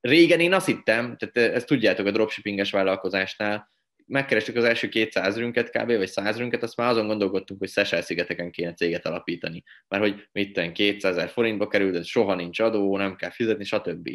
Régen 0.00 0.40
én 0.40 0.52
azt 0.52 0.66
hittem, 0.66 1.16
tehát 1.16 1.54
ezt 1.54 1.66
tudjátok 1.66 2.06
a 2.06 2.10
dropshippinges 2.10 2.70
vállalkozásnál, 2.70 3.72
megkerestük 4.06 4.56
az 4.56 4.64
első 4.64 4.88
200 4.88 5.38
rünket 5.38 5.70
kb. 5.70 5.96
vagy 5.96 6.08
100 6.08 6.38
rünket, 6.38 6.62
azt 6.62 6.76
már 6.76 6.90
azon 6.90 7.06
gondolkodtunk, 7.06 7.60
hogy 7.60 7.68
Szesel 7.68 8.02
szigeteken 8.02 8.50
kéne 8.50 8.74
céget 8.74 9.06
alapítani. 9.06 9.62
Mert 9.88 10.02
hogy 10.02 10.28
mit 10.32 10.52
tudom, 10.52 10.72
200 10.72 11.16
ezer 11.16 11.28
forintba 11.28 11.68
kerül, 11.68 11.90
de 11.90 12.02
soha 12.02 12.34
nincs 12.34 12.60
adó, 12.60 12.96
nem 12.96 13.16
kell 13.16 13.30
fizetni, 13.30 13.64
stb. 13.64 14.08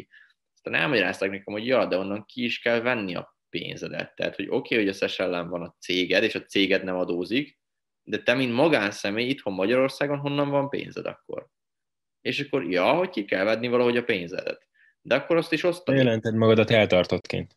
Aztán 0.54 0.74
elmagyarázták 0.74 1.30
nekem, 1.30 1.54
hogy 1.54 1.66
ja, 1.66 1.86
de 1.86 1.96
onnan 1.96 2.24
ki 2.26 2.44
is 2.44 2.58
kell 2.58 2.80
venni 2.80 3.14
a 3.14 3.36
pénzedet. 3.50 4.14
Tehát, 4.14 4.36
hogy 4.36 4.46
oké, 4.46 4.56
okay, 4.56 4.78
hogy 4.78 4.88
a 4.88 4.92
Szesellen 4.92 5.48
van 5.48 5.62
a 5.62 5.74
céged, 5.78 6.22
és 6.22 6.34
a 6.34 6.44
céged 6.44 6.84
nem 6.84 6.96
adózik, 6.96 7.58
de 8.08 8.18
te, 8.18 8.34
mint 8.34 8.52
magánszemély 8.52 9.28
itthon 9.28 9.52
Magyarországon, 9.52 10.18
honnan 10.18 10.48
van 10.48 10.68
pénzed 10.68 11.06
akkor? 11.06 11.46
És 12.20 12.40
akkor, 12.40 12.70
ja, 12.70 12.92
hogy 12.92 13.08
ki 13.08 13.24
kell 13.24 13.44
vedni 13.44 13.68
valahogy 13.68 13.96
a 13.96 14.04
pénzedet. 14.04 14.66
De 15.00 15.14
akkor 15.14 15.36
azt 15.36 15.52
is 15.52 15.62
osztani. 15.62 15.98
Jelented 15.98 16.34
magadat 16.34 16.70
eltartottként. 16.70 17.56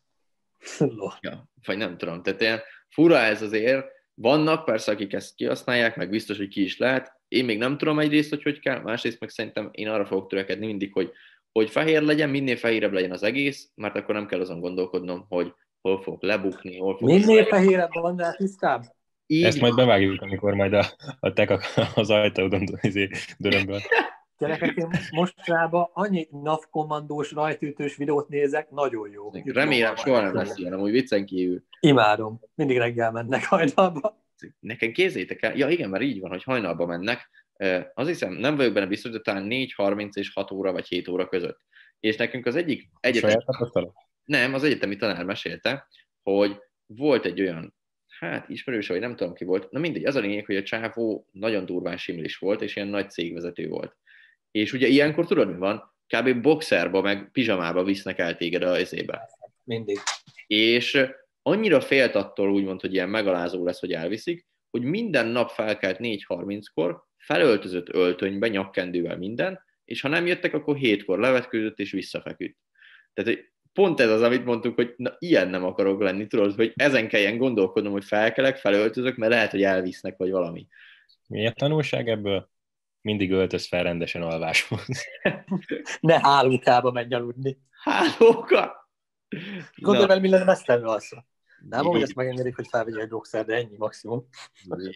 ja, 1.20 1.48
vagy 1.66 1.76
nem 1.76 1.96
tudom. 1.96 2.22
Tehát 2.22 2.40
ilyen 2.40 2.60
fura 2.88 3.18
ez 3.18 3.42
azért. 3.42 3.86
Vannak 4.14 4.64
persze, 4.64 4.92
akik 4.92 5.12
ezt 5.12 5.34
kihasználják, 5.34 5.96
meg 5.96 6.08
biztos, 6.10 6.36
hogy 6.36 6.48
ki 6.48 6.62
is 6.62 6.78
lehet. 6.78 7.20
Én 7.28 7.44
még 7.44 7.58
nem 7.58 7.78
tudom 7.78 7.98
egyrészt, 7.98 8.30
hogy 8.30 8.42
hogy 8.42 8.58
kell, 8.58 8.80
másrészt 8.80 9.20
meg 9.20 9.28
szerintem 9.28 9.68
én 9.72 9.88
arra 9.88 10.06
fogok 10.06 10.28
törekedni 10.28 10.66
mindig, 10.66 10.92
hogy, 10.92 11.12
hogy 11.52 11.70
fehér 11.70 12.02
legyen, 12.02 12.30
minél 12.30 12.56
fehérebb 12.56 12.92
legyen 12.92 13.10
az 13.12 13.22
egész, 13.22 13.70
mert 13.74 13.96
akkor 13.96 14.14
nem 14.14 14.26
kell 14.26 14.40
azon 14.40 14.60
gondolkodnom, 14.60 15.26
hogy 15.28 15.54
hol 15.80 16.02
fog 16.02 16.22
lebukni, 16.22 16.78
hol 16.78 16.96
fog... 16.96 17.08
Minél 17.08 17.44
fehérebb 17.44 17.92
van, 17.92 18.16
de 18.16 18.32
tisztább? 18.32 18.84
Így 19.32 19.44
Ezt 19.44 19.60
majd 19.60 19.74
bevágjuk, 19.74 20.22
amikor 20.22 20.54
majd 20.54 20.72
a, 20.72 20.84
a 21.20 21.32
tek 21.32 21.50
az 21.94 22.10
ajtódon 22.10 22.64
izé, 22.80 23.08
dörömből. 23.38 23.80
Gyerekek, 24.38 24.76
én 24.76 24.88
mostanában 25.10 25.90
annyi 25.92 26.28
NAV 26.30 26.60
kommandós, 26.70 27.32
rajtütős 27.32 27.96
videót 27.96 28.28
nézek, 28.28 28.70
nagyon 28.70 29.10
jó. 29.10 29.30
Remélem, 29.44 29.96
soha 29.96 30.20
nem 30.20 30.34
lesz 30.34 30.56
ilyen, 30.56 30.72
amúgy 30.72 30.90
viccen 30.90 31.24
kívül. 31.24 31.64
Imádom. 31.80 32.40
Mindig 32.54 32.76
reggel 32.76 33.10
mennek 33.12 33.44
hajnalba. 33.44 34.24
Nekem 34.60 34.92
kézzétek 34.92 35.42
el, 35.42 35.56
ja 35.56 35.68
igen, 35.68 35.90
mert 35.90 36.02
így 36.02 36.20
van, 36.20 36.30
hogy 36.30 36.42
hajnalba 36.42 36.86
mennek, 36.86 37.30
az 37.94 38.06
hiszem, 38.06 38.32
nem 38.32 38.56
vagyok 38.56 38.72
benne 38.72 38.86
biztos, 38.86 39.10
de 39.10 39.20
talán 39.20 39.46
4.30 39.50 40.10
és 40.12 40.32
6 40.32 40.50
óra 40.50 40.72
vagy 40.72 40.86
7 40.86 41.08
óra 41.08 41.28
között. 41.28 41.60
És 42.00 42.16
nekünk 42.16 42.46
az 42.46 42.56
egyik 42.56 42.88
egyetem... 43.00 43.42
Nem, 44.24 44.54
az 44.54 44.64
egyetemi 44.64 44.96
tanár 44.96 45.24
mesélte, 45.24 45.88
hogy 46.22 46.56
volt 46.86 47.24
egy 47.24 47.40
olyan 47.40 47.74
hát 48.28 48.48
ismerős, 48.48 48.88
vagy 48.88 49.00
nem 49.00 49.16
tudom 49.16 49.34
ki 49.34 49.44
volt, 49.44 49.70
na 49.70 49.78
mindegy, 49.78 50.04
az 50.04 50.16
a 50.16 50.20
lényeg, 50.20 50.44
hogy 50.44 50.56
a 50.56 50.62
csávó 50.62 51.28
nagyon 51.32 51.66
durván 51.66 51.96
simlis 51.96 52.36
volt, 52.36 52.62
és 52.62 52.76
ilyen 52.76 52.88
nagy 52.88 53.10
cégvezető 53.10 53.68
volt. 53.68 53.96
És 54.50 54.72
ugye 54.72 54.86
ilyenkor 54.86 55.26
tudod, 55.26 55.48
mi 55.48 55.58
van? 55.58 55.94
Kb. 56.06 56.40
boxerba, 56.40 57.00
meg 57.00 57.30
pizsamába 57.32 57.84
visznek 57.84 58.18
el 58.18 58.36
téged 58.36 58.62
a 58.62 58.80
izébe. 58.80 59.30
Mindig. 59.64 59.98
És 60.46 61.06
annyira 61.42 61.80
félt 61.80 62.14
attól 62.14 62.52
úgymond, 62.52 62.80
hogy 62.80 62.92
ilyen 62.94 63.08
megalázó 63.08 63.64
lesz, 63.64 63.80
hogy 63.80 63.92
elviszik, 63.92 64.46
hogy 64.70 64.82
minden 64.82 65.26
nap 65.26 65.50
felkelt 65.50 65.98
4.30-kor, 65.98 67.04
felöltözött 67.16 67.88
öltönybe, 67.88 68.48
nyakkendővel 68.48 69.16
minden, 69.16 69.60
és 69.84 70.00
ha 70.00 70.08
nem 70.08 70.26
jöttek, 70.26 70.54
akkor 70.54 70.76
hétkor 70.76 71.18
levetkőzött 71.18 71.78
és 71.78 71.90
visszafeküdt. 71.90 72.58
Tehát 73.12 73.51
pont 73.72 74.00
ez 74.00 74.10
az, 74.10 74.22
amit 74.22 74.44
mondtuk, 74.44 74.74
hogy 74.74 74.94
na, 74.96 75.16
ilyen 75.18 75.48
nem 75.48 75.64
akarok 75.64 76.00
lenni, 76.00 76.26
tudod, 76.26 76.54
hogy 76.54 76.72
ezen 76.76 77.08
kelljen 77.08 77.36
gondolkodnom, 77.36 77.92
hogy 77.92 78.04
felkelek, 78.04 78.56
felöltözök, 78.56 79.16
mert 79.16 79.32
lehet, 79.32 79.50
hogy 79.50 79.62
elvisznek, 79.62 80.16
vagy 80.16 80.30
valami. 80.30 80.66
Mi 81.28 81.46
a 81.46 81.52
tanulság 81.52 82.08
ebből? 82.08 82.50
mindig 83.02 83.30
öltöz 83.30 83.66
fel 83.66 83.82
rendesen 83.82 84.22
alváshoz. 84.22 84.86
Ne 86.00 86.18
hálókába 86.20 86.90
menj 86.90 87.14
aludni. 87.14 87.58
Hálóka! 87.70 88.90
Gondolj 89.76 90.06
Na, 90.06 90.12
el, 90.12 90.20
mi 90.20 90.28
lenne 90.28 90.44
mesztelenül 90.44 90.88
alszva. 90.88 91.26
Nem, 91.68 91.84
hogy 91.84 92.02
ezt 92.02 92.14
megengedik, 92.14 92.56
hogy 92.56 92.68
felvegye 92.68 93.00
egy 93.00 93.06
drogszer, 93.06 93.44
de 93.44 93.54
ennyi 93.54 93.76
maximum. 93.76 94.28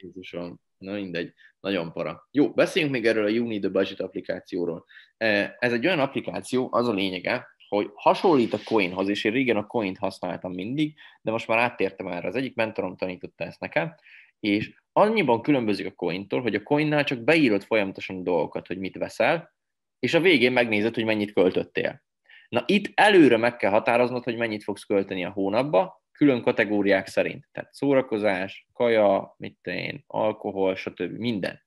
Jézusom, 0.02 0.60
na 0.78 0.92
mindegy, 0.92 1.32
nagyon 1.60 1.92
para. 1.92 2.28
Jó, 2.30 2.52
beszéljünk 2.52 2.94
még 2.94 3.06
erről 3.06 3.24
a 3.24 3.28
You 3.28 3.46
Need 3.46 3.64
a 3.64 3.70
Budget 3.70 4.00
applikációról. 4.00 4.84
Eh, 5.16 5.54
Ez 5.58 5.72
egy 5.72 5.86
olyan 5.86 6.00
applikáció, 6.00 6.68
az 6.72 6.88
a 6.88 6.92
lényege, 6.92 7.46
hogy 7.68 7.90
hasonlít 7.94 8.52
a 8.52 8.58
Coinhoz, 8.64 9.08
és 9.08 9.24
én 9.24 9.32
régen 9.32 9.56
a 9.56 9.66
Coint 9.66 9.98
használtam 9.98 10.52
mindig, 10.52 10.94
de 11.22 11.30
most 11.30 11.48
már 11.48 11.58
áttértem 11.58 12.06
erre. 12.06 12.28
Az 12.28 12.34
egyik 12.34 12.54
mentorom 12.54 12.96
tanította 12.96 13.44
ezt 13.44 13.60
nekem, 13.60 13.94
és 14.40 14.74
annyiban 14.92 15.42
különbözik 15.42 15.86
a 15.86 15.94
Cointól, 15.94 16.40
hogy 16.40 16.54
a 16.54 16.62
Coinnál 16.62 17.04
csak 17.04 17.18
beírod 17.18 17.62
folyamatosan 17.62 18.24
dolgokat, 18.24 18.66
hogy 18.66 18.78
mit 18.78 18.96
veszel, 18.96 19.54
és 19.98 20.14
a 20.14 20.20
végén 20.20 20.52
megnézed, 20.52 20.94
hogy 20.94 21.04
mennyit 21.04 21.32
költöttél. 21.32 22.04
Na 22.48 22.64
itt 22.66 22.90
előre 22.94 23.36
meg 23.36 23.56
kell 23.56 23.70
határoznod, 23.70 24.24
hogy 24.24 24.36
mennyit 24.36 24.62
fogsz 24.62 24.82
költeni 24.82 25.24
a 25.24 25.30
hónapba, 25.30 26.04
külön 26.12 26.42
kategóriák 26.42 27.06
szerint. 27.06 27.48
Tehát 27.52 27.72
szórakozás, 27.72 28.66
kaja, 28.72 29.34
mit 29.38 29.58
én, 29.62 30.04
alkohol, 30.06 30.74
stb. 30.74 31.18
minden. 31.18 31.60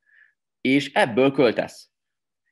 És 0.62 0.93
ebből 0.93 1.31
költesz. 1.31 1.91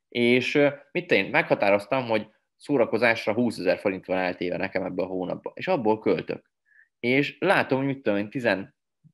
És 0.09 0.59
mit 0.91 1.11
én, 1.11 1.25
meghatároztam, 1.25 2.07
hogy 2.07 2.27
szórakozásra 2.57 3.33
20 3.33 3.57
ezer 3.57 3.79
forint 3.79 4.05
van 4.05 4.17
eltéve 4.17 4.57
nekem 4.57 4.83
ebbe 4.83 5.03
a 5.03 5.07
hónapba, 5.07 5.51
és 5.55 5.67
abból 5.67 5.99
költök. 5.99 6.51
És 6.99 7.37
látom, 7.39 7.77
hogy 7.77 7.87
mit 7.87 8.01
tudom 8.01 8.19
én, 8.19 8.29
10, 8.29 8.43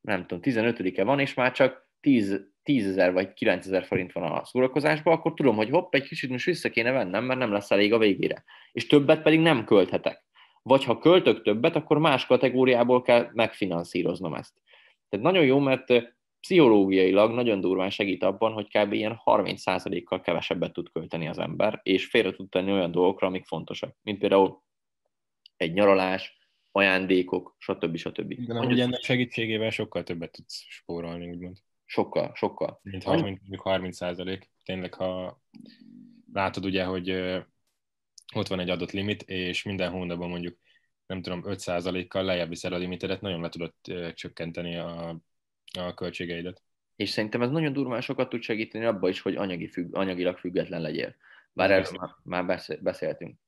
nem 0.00 0.26
tudom, 0.26 0.40
15-e 0.42 1.04
van, 1.04 1.18
és 1.18 1.34
már 1.34 1.52
csak 1.52 1.88
10 2.00 2.52
10 2.64 2.88
ezer 2.88 3.12
vagy 3.12 3.32
9 3.32 3.66
ezer 3.66 3.84
forint 3.84 4.12
van 4.12 4.32
a 4.32 4.44
szórakozásban, 4.44 5.14
akkor 5.14 5.34
tudom, 5.34 5.56
hogy 5.56 5.70
hopp, 5.70 5.94
egy 5.94 6.06
kicsit 6.08 6.30
most 6.30 6.44
vissza 6.44 6.68
kéne 6.68 6.90
vennem, 6.90 7.24
mert 7.24 7.38
nem 7.38 7.52
lesz 7.52 7.70
elég 7.70 7.92
a 7.92 7.98
végére. 7.98 8.44
És 8.72 8.86
többet 8.86 9.22
pedig 9.22 9.40
nem 9.40 9.64
költhetek. 9.64 10.24
Vagy 10.62 10.84
ha 10.84 10.98
költök 10.98 11.42
többet, 11.42 11.76
akkor 11.76 11.98
más 11.98 12.26
kategóriából 12.26 13.02
kell 13.02 13.28
megfinanszíroznom 13.32 14.34
ezt. 14.34 14.54
Tehát 15.08 15.24
nagyon 15.24 15.44
jó, 15.44 15.58
mert 15.58 16.13
pszichológiailag 16.44 17.32
nagyon 17.32 17.60
durván 17.60 17.90
segít 17.90 18.22
abban, 18.22 18.52
hogy 18.52 18.68
kb. 18.68 18.92
ilyen 18.92 19.20
30%-kal 19.24 20.20
kevesebbet 20.20 20.72
tud 20.72 20.90
költeni 20.92 21.28
az 21.28 21.38
ember, 21.38 21.80
és 21.82 22.06
félre 22.06 22.32
tud 22.32 22.48
tenni 22.48 22.72
olyan 22.72 22.90
dolgokra, 22.90 23.26
amik 23.26 23.44
fontosak, 23.44 23.96
mint 24.02 24.18
például 24.18 24.62
egy 25.56 25.72
nyaralás, 25.72 26.38
ajándékok, 26.72 27.56
stb. 27.58 27.96
stb. 27.96 28.30
Igen, 28.30 28.56
amúgy 28.56 28.80
ennek 28.80 29.02
segítségével 29.02 29.70
sokkal 29.70 30.02
többet 30.02 30.32
tudsz 30.32 30.64
spórolni, 30.68 31.30
úgymond. 31.30 31.56
Sokkal, 31.84 32.32
sokkal. 32.34 32.80
Mint 32.82 33.02
ha 33.02 33.12
mint 33.14 33.40
mondjuk 33.40 33.60
30 33.60 33.96
százalék. 33.96 34.50
Tényleg, 34.64 34.94
ha 34.94 35.40
látod 36.32 36.64
ugye, 36.64 36.84
hogy 36.84 37.10
ott 38.34 38.48
van 38.48 38.60
egy 38.60 38.70
adott 38.70 38.90
limit, 38.90 39.22
és 39.22 39.62
minden 39.62 39.90
hónapban 39.90 40.28
mondjuk 40.28 40.58
nem 41.06 41.22
tudom, 41.22 41.42
5 41.44 41.58
százalékkal 41.58 42.24
lejjebb 42.24 42.48
viszel 42.48 42.72
a 42.72 42.76
limitedet, 42.76 43.20
nagyon 43.20 43.40
le 43.40 43.48
tudod 43.48 43.74
csökkenteni 44.14 44.76
a, 44.76 45.20
a 45.78 45.94
költségeidet. 45.94 46.62
És 46.96 47.10
szerintem 47.10 47.42
ez 47.42 47.50
nagyon 47.50 47.72
durván 47.72 48.00
sokat 48.00 48.28
tud 48.28 48.42
segíteni 48.42 48.84
abba 48.84 49.08
is, 49.08 49.20
hogy 49.20 49.36
anyagi 49.36 49.68
függ, 49.68 49.96
anyagilag 49.96 50.36
független 50.36 50.80
legyél. 50.80 51.14
Bár 51.52 51.70
erről 51.70 51.90
már, 51.98 52.10
már 52.22 52.46
beszél- 52.46 52.82
beszéltünk. 52.82 53.38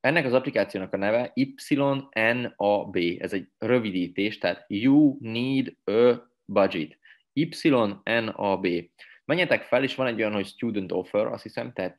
Ennek 0.00 0.24
az 0.24 0.32
applikációnak 0.32 0.92
a 0.92 0.96
neve 0.96 1.32
YNAB. 1.68 2.96
Ez 3.18 3.32
egy 3.32 3.48
rövidítés, 3.58 4.38
tehát 4.38 4.64
You 4.68 5.16
Need 5.20 5.76
a 5.84 6.32
Budget. 6.44 6.98
YNAB. 7.32 8.66
Menjetek 9.24 9.62
fel, 9.62 9.82
és 9.82 9.94
van 9.94 10.06
egy 10.06 10.18
olyan, 10.18 10.32
hogy 10.32 10.46
Student 10.46 10.92
Offer, 10.92 11.26
azt 11.26 11.42
hiszem, 11.42 11.72
tehát 11.72 11.96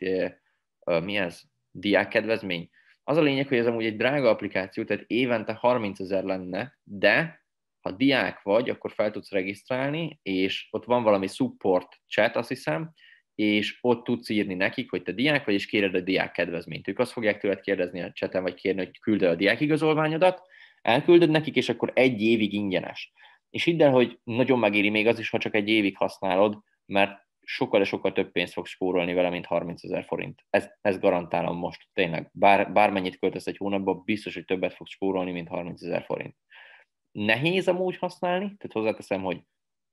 mi 1.04 1.18
ez? 1.18 1.42
Diákkedvezmény. 1.72 2.70
Az 3.04 3.18
a 3.18 3.22
lényeg, 3.22 3.48
hogy 3.48 3.58
ez 3.58 3.68
amúgy 3.68 3.86
egy 3.86 3.98
drága 3.98 4.30
applikáció, 4.30 4.84
tehát 4.84 5.04
évente 5.08 5.54
30 5.54 6.00
ezer 6.00 6.24
lenne, 6.24 6.78
de 6.84 7.38
ha 7.89 7.95
diák 7.95 8.41
vagy, 8.41 8.69
akkor 8.69 8.91
fel 8.91 9.12
tudsz 9.12 9.32
regisztrálni, 9.32 10.19
és 10.21 10.67
ott 10.71 10.86
van 10.86 11.04
valami 11.04 11.28
support 11.28 11.88
chat, 12.08 12.36
azt 12.36 12.49
hiszem, 12.49 12.91
és 13.36 13.78
ott 13.82 14.04
tudsz 14.04 14.30
írni 14.30 14.54
nekik, 14.54 14.89
hogy 14.89 15.02
te 15.02 15.12
diák 15.12 15.45
vagy, 15.45 15.54
és 15.54 15.65
kéred 15.65 15.95
a 15.95 15.99
diák 15.99 16.32
kedvezményt. 16.32 16.88
Ők 16.88 16.99
azt 16.99 17.12
fogják 17.12 17.39
tőled 17.39 17.62
kérdezni 17.62 18.02
a 18.02 18.12
chaten, 18.12 18.41
vagy 18.41 18.54
kérni, 18.54 18.86
hogy 18.86 18.99
küld 18.99 19.23
el 19.23 19.32
a 19.32 19.36
diák 19.36 19.60
igazolványodat, 19.60 20.41
elküldöd 20.82 21.30
nekik, 21.30 21.56
és 21.56 21.69
akkor 21.69 21.91
egy 21.95 22.21
évig 22.21 22.54
ingyenes. 22.54 23.13
És 23.49 23.63
hidd 23.63 23.82
el, 23.82 23.91
hogy 23.91 24.19
nagyon 24.23 24.60
megéri 24.60 24.89
még 24.89 25.08
az 25.08 25.19
is, 25.19 25.30
ha 25.30 25.38
csak 25.38 25.56
egy 25.56 25.69
évig 25.69 25.97
használod, 25.97 26.58
mert 26.86 27.28
sokkal, 27.41 27.84
sokkal 27.84 28.12
több 28.12 28.32
pénzt 28.32 28.54
fogsz 28.54 28.69
spórolni 28.69 29.13
vele, 29.13 29.30
mint 29.30 29.45
30 29.45 29.84
ezer 29.84 30.04
forint. 30.04 30.45
Ez, 30.49 30.69
ez 30.82 30.99
garantálom 30.99 31.58
most, 31.58 31.88
tényleg. 31.93 32.30
Bár, 32.34 32.71
bármennyit 32.71 33.19
költesz 33.19 33.47
egy 33.47 33.58
hónapban, 33.58 34.02
biztos, 34.06 34.34
hogy 34.34 34.45
többet 34.45 34.73
fogsz 34.73 34.91
spórolni, 34.91 35.32
mint 35.32 35.47
30 35.47 35.84
ezer 35.84 36.04
forint. 36.04 36.36
Nehéz 37.12 37.67
amúgy 37.67 37.98
használni, 37.98 38.45
tehát 38.45 38.72
hozzáteszem, 38.72 39.22
hogy, 39.22 39.41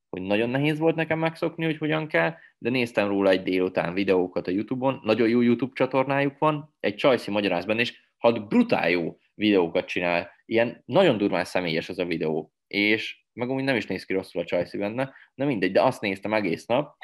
hogy 0.09 0.23
nagyon 0.23 0.49
nehéz 0.49 0.79
volt 0.79 0.95
nekem 0.95 1.19
megszokni, 1.19 1.65
hogy 1.65 1.79
hogyan 1.79 2.09
kell, 2.09 2.35
de 2.59 2.71
néztem 2.71 3.09
róla 3.09 3.31
egy 3.31 3.43
délután 3.43 3.95
videókat 3.95 4.47
a 4.47 4.51
Youtube-on, 4.51 5.01
nagyon 5.03 5.29
jó 5.29 5.41
YouTube 5.41 5.73
csatornájuk 5.75 6.39
van, 6.39 6.75
egy 6.81 6.95
csajszi 6.95 7.31
magyaráz 7.31 7.65
benne, 7.65 7.81
és 7.81 8.01
hat 8.17 8.49
brutál 8.49 8.91
jó 8.91 9.19
videókat 9.35 9.87
csinál, 9.87 10.31
ilyen 10.45 10.83
nagyon 10.85 11.19
durván 11.19 11.45
személyes 11.45 11.89
az 11.89 11.99
a 11.99 12.05
videó, 12.05 12.53
és 12.67 13.25
meg 13.33 13.51
úgy 13.51 13.65
nem 13.65 13.77
is 13.77 13.87
néz 13.87 14.05
ki 14.05 14.13
rosszul 14.13 14.41
a 14.41 14.45
csajszi 14.45 14.79
benne, 14.79 15.15
na 15.35 15.45
mindegy, 15.45 15.73
de 15.73 15.83
azt 15.83 16.01
néztem 16.01 16.35
egész 16.35 16.67
nap, 16.67 16.97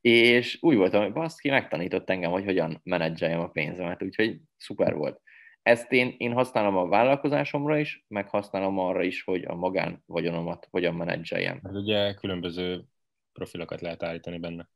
és 0.00 0.58
úgy 0.60 0.76
voltam, 0.76 1.02
hogy 1.02 1.12
baszki, 1.12 1.50
megtanított 1.50 2.10
engem, 2.10 2.30
hogy 2.30 2.44
hogyan 2.44 2.80
menedzseljem 2.84 3.40
a 3.40 3.48
pénzemet, 3.48 4.02
úgyhogy 4.02 4.40
szuper 4.56 4.94
volt. 4.94 5.20
Ezt 5.62 5.92
én, 5.92 6.14
én 6.18 6.32
használom 6.32 6.76
a 6.76 6.88
vállalkozásomra 6.88 7.78
is, 7.78 8.04
meg 8.08 8.28
használom 8.28 8.78
arra 8.78 9.02
is, 9.02 9.22
hogy 9.22 9.44
a 9.44 9.54
magán 9.54 10.02
vagyonomat 10.06 10.68
hogyan 10.70 10.94
menedzseljem. 10.94 11.58
Mert 11.62 11.76
ugye 11.76 12.14
különböző 12.14 12.84
profilokat 13.32 13.80
lehet 13.80 14.02
állítani 14.02 14.38
benne. 14.38 14.68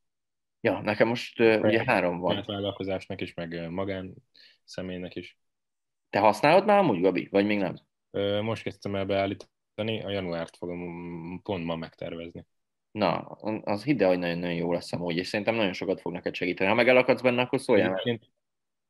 Ja, 0.60 0.80
nekem 0.80 1.08
most 1.08 1.40
uh, 1.40 1.60
ugye 1.62 1.84
három 1.86 2.18
van. 2.18 2.42
Vállalkozásnak 2.46 3.20
is, 3.20 3.34
meg 3.34 3.70
magán 3.70 4.14
személynek 4.64 5.14
is. 5.14 5.38
Te 6.10 6.18
használod 6.18 6.66
már 6.66 6.78
amúgy, 6.78 7.00
Gabi? 7.00 7.28
Vagy 7.30 7.46
még 7.46 7.58
nem? 7.58 7.76
Most 8.42 8.62
kezdtem 8.62 8.96
el 8.96 9.04
beállítani, 9.04 10.02
a 10.02 10.10
januárt 10.10 10.56
fogom 10.56 11.40
pont 11.42 11.64
ma 11.64 11.76
megtervezni. 11.76 12.46
Na, 12.90 13.18
az 13.64 13.84
hidd 13.84 14.02
el, 14.02 14.08
hogy 14.08 14.18
nagyon-nagyon 14.18 14.56
jó 14.56 14.72
lesz 14.72 14.92
amúgy, 14.92 15.16
és 15.16 15.26
szerintem 15.26 15.54
nagyon 15.54 15.72
sokat 15.72 16.00
fog 16.00 16.12
neked 16.12 16.34
segíteni. 16.34 16.68
Ha 16.68 16.74
meg 16.74 16.88
elakadsz 16.88 17.22
benne, 17.22 17.42
akkor 17.42 17.60
szóljál. 17.60 17.90
Egyébként 17.90 18.30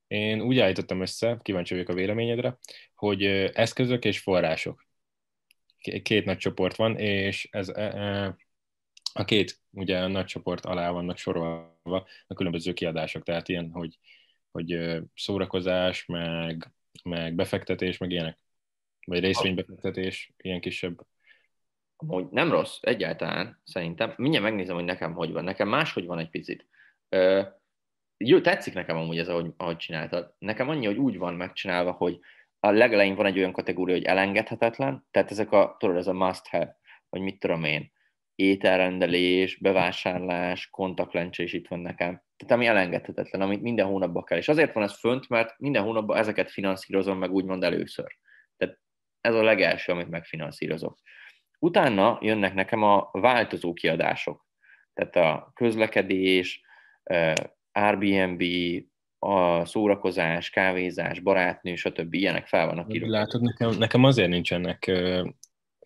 Én 0.07 0.41
úgy 0.41 0.59
állítottam 0.59 1.01
össze, 1.01 1.39
kíváncsi 1.43 1.75
vagyok 1.75 1.89
a 1.89 1.95
véleményedre, 1.95 2.59
hogy 2.95 3.25
eszközök 3.53 4.05
és 4.05 4.19
források. 4.19 4.87
Két 6.03 6.25
nagy 6.25 6.37
csoport 6.39 6.77
van, 6.77 6.97
és 6.99 7.49
ez 7.51 7.69
e, 7.69 7.83
e, 7.83 8.37
a 9.13 9.25
két 9.25 9.61
ugye 9.71 9.99
a 9.99 10.07
nagy 10.07 10.25
csoport 10.25 10.65
alá 10.65 10.91
vannak 10.91 11.17
sorolva 11.17 12.07
a 12.27 12.35
különböző 12.35 12.73
kiadások, 12.73 13.23
tehát 13.23 13.49
ilyen, 13.49 13.71
hogy, 13.71 13.99
hogy 14.51 14.79
szórakozás, 15.15 16.05
meg, 16.07 16.73
meg 17.05 17.35
befektetés, 17.35 17.99
meg 17.99 18.11
ilyenek. 18.11 18.39
Vagy 19.07 19.21
részvénybefektetés, 19.21 20.33
ilyen 20.37 20.61
kisebb. 20.61 21.07
Amúgy 21.97 22.27
nem 22.31 22.51
rossz, 22.51 22.79
egyáltalán, 22.81 23.61
szerintem. 23.65 24.15
Mindjárt 24.17 24.45
megnézem, 24.45 24.75
hogy 24.75 24.85
nekem 24.85 25.13
hogy 25.13 25.33
van. 25.33 25.45
Nekem 25.45 25.69
máshogy 25.69 26.07
van 26.07 26.19
egy 26.19 26.31
picit. 26.31 26.67
Ö, 27.09 27.43
jó, 28.19 28.41
tetszik 28.41 28.75
nekem 28.75 28.97
amúgy 28.97 29.19
ez, 29.19 29.29
ahogy, 29.29 29.53
ahogy 29.57 29.77
csináltad. 29.77 30.35
Nekem 30.39 30.69
annyi, 30.69 30.87
hogy 30.87 30.97
úgy 30.97 31.19
van 31.19 31.35
megcsinálva, 31.35 31.93
hogy 31.93 32.19
a 32.61 32.71
legelején 32.71 33.15
van 33.15 33.27
egy 33.27 33.39
olyan 33.39 33.53
kategória, 33.53 33.95
hogy 33.95 34.05
elengedhetetlen, 34.05 35.07
tehát 35.11 35.31
ezek 35.31 35.53
a, 35.53 35.77
tudod, 35.79 35.97
ez 35.97 36.07
a 36.07 36.13
must 36.13 36.47
have, 36.47 36.79
vagy 37.09 37.21
mit 37.21 37.39
tudom 37.39 37.65
én, 37.65 37.93
ételrendelés, 38.35 39.59
bevásárlás, 39.59 40.71
kontaktlencse 40.71 41.43
is 41.43 41.53
itt 41.53 41.69
van 41.69 41.81
nekem. 41.81 42.23
Tehát 42.37 42.55
ami 42.55 42.67
elengedhetetlen, 42.67 43.41
amit 43.41 43.63
minden 43.63 43.87
hónapban 43.87 44.25
kell. 44.25 44.39
És 44.39 44.49
azért 44.49 44.73
van 44.73 44.83
ez 44.83 44.99
fönt, 44.99 45.29
mert 45.29 45.59
minden 45.59 45.83
hónapban 45.83 46.17
ezeket 46.17 46.51
finanszírozom 46.51 47.19
meg 47.19 47.33
úgymond 47.33 47.63
először. 47.63 48.17
Tehát 48.57 48.79
ez 49.21 49.35
a 49.35 49.43
legelső, 49.43 49.93
amit 49.93 50.09
megfinanszírozok. 50.09 50.99
Utána 51.59 52.19
jönnek 52.21 52.55
nekem 52.55 52.83
a 52.83 53.09
változó 53.13 53.73
kiadások. 53.73 54.47
Tehát 54.95 55.17
a 55.17 55.51
közlekedés, 55.55 56.61
Airbnb, 57.77 58.43
a 59.19 59.65
szórakozás, 59.65 60.51
kávézás, 60.51 61.21
barátnő, 61.21 61.75
stb. 61.75 62.15
ilyenek 62.15 62.47
fel 62.47 62.67
vannak 62.67 62.95
írva. 62.95 63.11
Látod, 63.11 63.43
nekem, 63.43 63.71
nekem 63.79 64.05
azért 64.05 64.29
nincsenek 64.29 64.91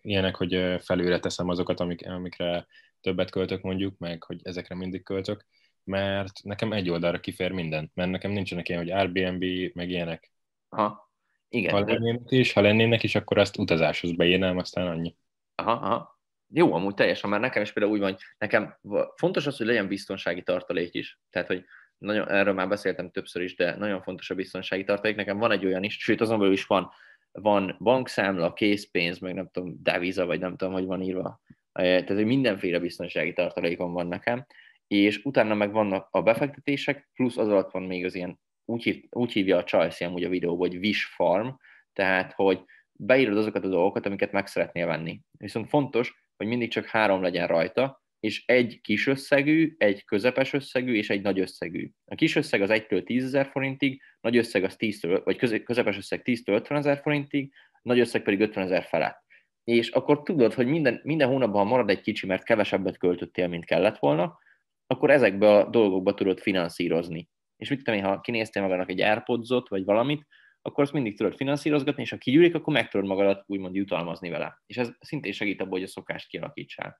ilyenek, 0.01 0.35
hogy 0.35 0.53
ö, 0.53 0.75
felülre 0.79 1.19
teszem 1.19 1.49
azokat, 1.49 1.79
amik, 1.79 2.07
amikre 2.07 2.67
többet 3.01 3.29
költök 3.29 3.61
mondjuk, 3.61 3.97
meg 3.97 4.23
hogy 4.23 4.39
ezekre 4.43 4.75
mindig 4.75 5.03
költök, 5.03 5.45
mert 5.83 6.43
nekem 6.43 6.71
egy 6.71 6.89
oldalra 6.89 7.19
kifér 7.19 7.51
minden, 7.51 7.91
mert 7.93 8.09
nekem 8.09 8.31
nincsenek 8.31 8.69
ilyen, 8.69 8.81
hogy 8.81 8.91
Airbnb, 8.91 9.43
meg 9.73 9.89
ilyenek. 9.89 10.31
Aha. 10.69 11.11
Igen. 11.49 11.73
Ha 11.73 11.79
lennének 11.79 12.31
is, 12.31 12.53
ha 12.53 12.61
lennének 12.61 13.03
is, 13.03 13.15
akkor 13.15 13.37
azt 13.37 13.57
utazáshoz 13.57 14.15
beírnám, 14.15 14.57
aztán 14.57 14.87
annyi. 14.87 15.15
Aha, 15.55 15.71
aha. 15.71 16.19
jó, 16.47 16.73
amúgy 16.73 16.93
teljesen, 16.93 17.29
mert 17.29 17.41
nekem 17.41 17.61
is 17.61 17.71
például 17.71 17.95
úgy 17.95 18.01
van, 18.01 18.17
nekem 18.37 18.79
fontos 19.15 19.47
az, 19.47 19.57
hogy 19.57 19.65
legyen 19.65 19.87
biztonsági 19.87 20.43
tartalék 20.43 20.93
is. 20.93 21.19
Tehát, 21.29 21.47
hogy 21.47 21.65
nagyon, 22.01 22.29
erről 22.29 22.53
már 22.53 22.67
beszéltem 22.67 23.11
többször 23.11 23.41
is, 23.41 23.55
de 23.55 23.75
nagyon 23.75 24.01
fontos 24.01 24.29
a 24.29 24.35
biztonsági 24.35 24.83
tartalék. 24.83 25.15
Nekem 25.15 25.37
van 25.37 25.51
egy 25.51 25.65
olyan 25.65 25.83
is, 25.83 25.97
sőt 25.97 26.21
azon 26.21 26.39
belül 26.39 26.53
is 26.53 26.65
van, 26.65 26.91
van 27.31 27.75
bankszámla, 27.79 28.53
készpénz, 28.53 29.19
meg 29.19 29.33
nem 29.33 29.49
tudom, 29.51 29.75
deviza, 29.81 30.25
vagy 30.25 30.39
nem 30.39 30.55
tudom, 30.55 30.73
hogy 30.73 30.85
van 30.85 31.01
írva. 31.01 31.41
Tehát, 31.71 32.07
hogy 32.07 32.25
mindenféle 32.25 32.79
biztonsági 32.79 33.33
tartalékom 33.33 33.93
van 33.93 34.07
nekem, 34.07 34.45
és 34.87 35.25
utána 35.25 35.53
meg 35.53 35.71
vannak 35.71 36.07
a 36.11 36.21
befektetések, 36.21 37.09
plusz 37.13 37.37
az 37.37 37.47
alatt 37.47 37.71
van 37.71 37.83
még 37.83 38.05
az 38.05 38.15
ilyen, 38.15 38.39
úgy, 38.65 38.83
hív, 38.83 39.03
úgy 39.09 39.31
hívja 39.31 39.57
a 39.57 39.63
Chelsea 39.63 40.07
amúgy 40.07 40.23
a 40.23 40.29
videóban, 40.29 40.69
hogy 40.69 40.77
wish 40.77 41.05
farm, 41.15 41.47
tehát, 41.93 42.33
hogy 42.33 42.63
beírod 42.91 43.37
azokat 43.37 43.63
a 43.63 43.69
dolgokat, 43.69 44.05
amiket 44.05 44.31
meg 44.31 44.47
szeretnél 44.47 44.85
venni. 44.85 45.21
Viszont 45.37 45.69
fontos, 45.69 46.23
hogy 46.37 46.47
mindig 46.47 46.69
csak 46.69 46.85
három 46.85 47.21
legyen 47.21 47.47
rajta, 47.47 48.00
és 48.21 48.43
egy 48.45 48.79
kis 48.81 49.07
összegű, 49.07 49.75
egy 49.77 50.05
közepes 50.05 50.53
összegű 50.53 50.93
és 50.93 51.09
egy 51.09 51.21
nagy 51.21 51.39
összegű. 51.39 51.89
A 52.05 52.15
kis 52.15 52.35
összeg 52.35 52.61
az 52.61 52.69
1-től 52.73 53.03
10 53.03 53.23
ezer 53.23 53.45
forintig, 53.45 54.01
nagy 54.21 54.37
összeg 54.37 54.63
az 54.63 54.75
10 54.75 55.01
vagy 55.23 55.63
közepes 55.63 55.97
összeg 55.97 56.21
10-től 56.23 56.53
50 56.53 56.77
ezer 56.77 56.97
forintig, 56.97 57.53
nagy 57.81 57.99
összeg 57.99 58.23
pedig 58.23 58.39
50 58.39 58.63
ezer 58.63 58.83
felett. 58.83 59.23
És 59.63 59.89
akkor 59.89 60.21
tudod, 60.23 60.53
hogy 60.53 60.67
minden, 60.67 61.01
minden 61.03 61.27
hónapban 61.27 61.67
marad 61.67 61.89
egy 61.89 62.01
kicsi, 62.01 62.25
mert 62.25 62.43
kevesebbet 62.43 62.97
költöttél, 62.97 63.47
mint 63.47 63.65
kellett 63.65 63.97
volna, 63.97 64.39
akkor 64.87 65.09
ezekbe 65.09 65.53
a 65.53 65.69
dolgokba 65.69 66.13
tudod 66.13 66.39
finanszírozni. 66.39 67.29
És 67.57 67.69
mit 67.69 67.83
tudom 67.83 68.01
ha 68.01 68.19
kinéztél 68.19 68.61
magának 68.61 68.89
egy 68.89 69.01
airpods 69.01 69.49
vagy 69.69 69.83
valamit, 69.83 70.27
akkor 70.61 70.83
azt 70.83 70.93
mindig 70.93 71.17
tudod 71.17 71.35
finanszírozgatni, 71.35 72.01
és 72.01 72.09
ha 72.09 72.17
kigyűlik, 72.17 72.55
akkor 72.55 72.73
meg 72.73 72.89
tudod 72.89 73.07
magadat 73.07 73.43
úgymond 73.45 73.75
jutalmazni 73.75 74.29
vele. 74.29 74.61
És 74.65 74.77
ez 74.77 74.91
szintén 74.99 75.31
segít 75.31 75.61
abban, 75.61 75.71
hogy 75.71 75.83
a 75.83 75.87
szokást 75.87 76.27
kialakítsál. 76.27 76.99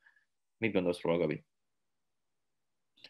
Mit 0.62 0.74
gondolsz 0.74 1.02
róla, 1.02 1.18
Gabi? 1.18 1.44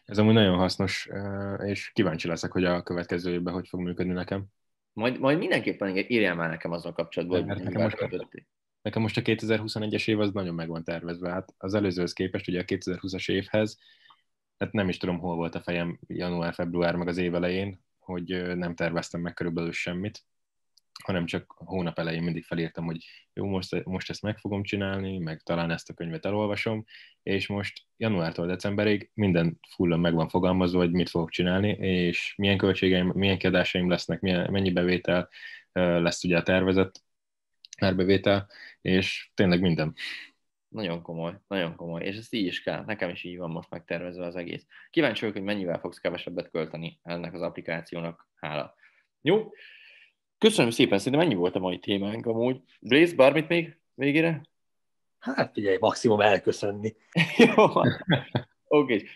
Ez 0.06 0.18
amúgy 0.18 0.34
nagyon 0.34 0.58
hasznos, 0.58 1.10
és 1.58 1.92
kíváncsi 1.94 2.28
leszek, 2.28 2.52
hogy 2.52 2.64
a 2.64 2.84
következő 2.84 3.32
évben 3.32 3.54
hogy 3.54 3.68
fog 3.68 3.80
működni 3.80 4.14
nekem. 4.14 4.46
Majd, 4.94 5.20
majd 5.20 5.38
mindenképpen 5.38 5.98
írjál 5.98 6.36
már 6.36 6.50
nekem 6.50 6.72
azzal 6.72 6.94
kapcsolatban, 6.94 7.50
hogy 7.50 7.64
nekem 7.64 7.82
most, 7.82 8.08
nekem 8.82 9.02
most 9.02 9.18
a 9.18 9.22
2021-es 9.22 10.08
év 10.08 10.20
az 10.20 10.32
nagyon 10.32 10.56
meg 10.56 10.68
van 10.68 10.84
tervezve. 10.84 11.30
Hát 11.30 11.54
az 11.58 11.74
előzőhöz 11.74 12.14
képest, 12.14 12.48
ugye 12.48 12.60
a 12.60 12.66
2020-as 12.66 13.32
évhez, 13.32 13.78
hát 14.58 14.72
nem 14.72 14.90
is 14.90 14.98
tudom, 14.98 15.20
hol 15.20 15.36
volt 15.36 15.56
a 15.56 15.62
fejem 15.62 16.00
január, 16.08 16.54
február, 16.54 16.96
meg 16.96 17.08
az 17.08 17.18
év 17.18 17.36
elején, 17.36 17.84
hogy 18.00 18.56
nem 18.58 18.76
terveztem 18.76 19.22
meg 19.22 19.34
körülbelül 19.34 19.72
semmit 19.72 20.24
hanem 21.04 21.26
csak 21.26 21.54
hónap 21.58 22.00
elején 22.00 22.24
mindig 22.24 22.44
felírtam, 22.44 22.86
hogy 22.86 23.06
jó, 23.34 23.46
most, 23.46 23.84
most 23.84 24.10
ezt 24.10 24.22
meg 24.22 24.38
fogom 24.38 24.64
csinálni, 24.64 25.18
meg 25.18 25.42
talán 25.42 25.72
ezt 25.72 25.90
a 25.90 25.94
könyvet 25.94 26.26
elolvasom, 26.26 26.86
és 27.24 27.48
most 27.48 27.82
januártól 27.98 28.48
decemberig 28.48 29.12
minden 29.14 29.60
fullon 29.76 30.00
meg 30.00 30.14
van 30.14 30.30
fogalmazva, 30.30 30.80
hogy 30.80 30.92
mit 30.92 31.10
fogok 31.10 31.30
csinálni, 31.30 31.70
és 31.70 32.34
milyen 32.38 32.58
költségeim, 32.58 33.12
milyen 33.16 33.38
kiadásaim 33.38 33.90
lesznek, 33.90 34.20
milyen, 34.20 34.52
mennyi 34.52 34.72
bevétel 34.72 35.30
lesz 35.74 36.24
ugye 36.24 36.38
a 36.38 36.44
tervezett 36.44 37.04
árbevétel, 37.78 38.48
és 38.82 39.32
tényleg 39.34 39.62
minden. 39.62 39.94
Nagyon 40.68 41.02
komoly, 41.02 41.40
nagyon 41.48 41.76
komoly, 41.76 42.04
és 42.04 42.18
ezt 42.18 42.34
így 42.34 42.46
is 42.46 42.62
kell. 42.62 42.84
Nekem 42.86 43.10
is 43.10 43.24
így 43.24 43.38
van 43.38 43.50
most 43.50 43.70
megtervezve 43.70 44.26
az 44.26 44.36
egész. 44.36 44.66
Kíváncsi 44.90 45.20
vagyok, 45.20 45.36
hogy 45.36 45.46
mennyivel 45.46 45.80
fogsz 45.80 45.98
kevesebbet 45.98 46.50
költeni 46.50 47.00
ennek 47.04 47.34
az 47.34 47.42
applikációnak, 47.42 48.30
hála. 48.36 48.76
Jó, 49.22 49.52
Köszönöm 50.42 50.72
szépen, 50.72 50.98
szerintem 50.98 51.22
ennyi 51.22 51.36
volt 51.36 51.56
a 51.56 51.60
mai 51.60 51.80
témánk 51.80 52.26
amúgy. 52.26 52.62
Blaze, 52.80 53.16
bármit 53.16 53.48
még 53.48 53.78
végére? 53.94 54.42
Hát 55.20 55.52
figyelj, 55.54 55.78
maximum 55.80 56.22
elköszönni. 56.22 56.96
Jó 57.38 57.64
Oké. 57.64 57.86
Okay. 58.68 59.08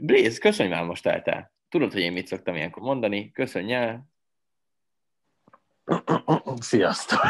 Blaze, 0.00 0.38
köszönj 0.38 0.68
már 0.68 0.84
most 0.84 1.06
eltál. 1.06 1.52
Tudod, 1.68 1.92
hogy 1.92 2.00
én 2.00 2.12
mit 2.12 2.26
szoktam 2.26 2.54
ilyenkor 2.54 2.82
mondani. 2.82 3.30
Köszönj 3.30 3.72
el. 3.72 4.08
Sziasztok! 6.60 7.20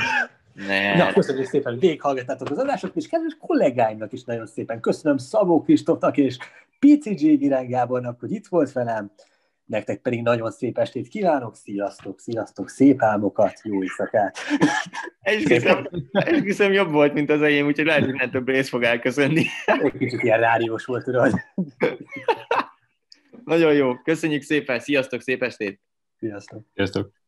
Ne. 0.52 0.96
Na, 0.96 1.12
köszönjük 1.12 1.46
szépen, 1.46 1.78
végighallgattátok 1.78 2.50
az 2.50 2.58
adásokat, 2.58 2.96
és 2.96 3.08
kedves 3.08 3.36
kollégáimnak 3.40 4.12
is 4.12 4.24
nagyon 4.24 4.46
szépen 4.46 4.80
köszönöm 4.80 5.16
Szabó 5.16 5.62
Kristófnak 5.62 6.16
és 6.16 6.38
Pici 6.78 7.14
G. 7.14 7.48
Gábornak, 7.68 8.20
hogy 8.20 8.32
itt 8.32 8.46
volt 8.46 8.72
velem. 8.72 9.12
Nektek 9.64 10.00
pedig 10.00 10.22
nagyon 10.22 10.50
szép 10.50 10.78
estét 10.78 11.08
kívánok, 11.08 11.56
sziasztok, 11.56 12.20
sziasztok, 12.20 12.68
szép 12.68 13.02
álmokat, 13.02 13.60
jó 13.62 13.82
éjszakát! 13.82 14.38
Esküszöm, 16.12 16.72
jobb 16.72 16.92
volt, 16.92 17.12
mint 17.12 17.30
az 17.30 17.42
enyém, 17.42 17.66
úgyhogy 17.66 17.84
lehet, 17.86 18.04
hogy 18.04 18.14
nem 18.14 18.30
több 18.30 18.48
rész 18.48 18.68
fog 18.68 18.82
elköszönni. 18.82 19.44
Egy 19.64 19.96
kicsit 19.98 20.22
ilyen 20.22 20.40
rádiós 20.40 20.84
volt, 20.84 21.04
tudod. 21.04 21.32
Nagyon 23.44 23.74
jó, 23.74 23.94
köszönjük 24.02 24.42
szépen, 24.42 24.80
sziasztok, 24.80 25.20
szép 25.20 25.42
estét! 25.42 25.80
Sziasztok! 26.18 26.62
Sziasztok! 26.74 27.23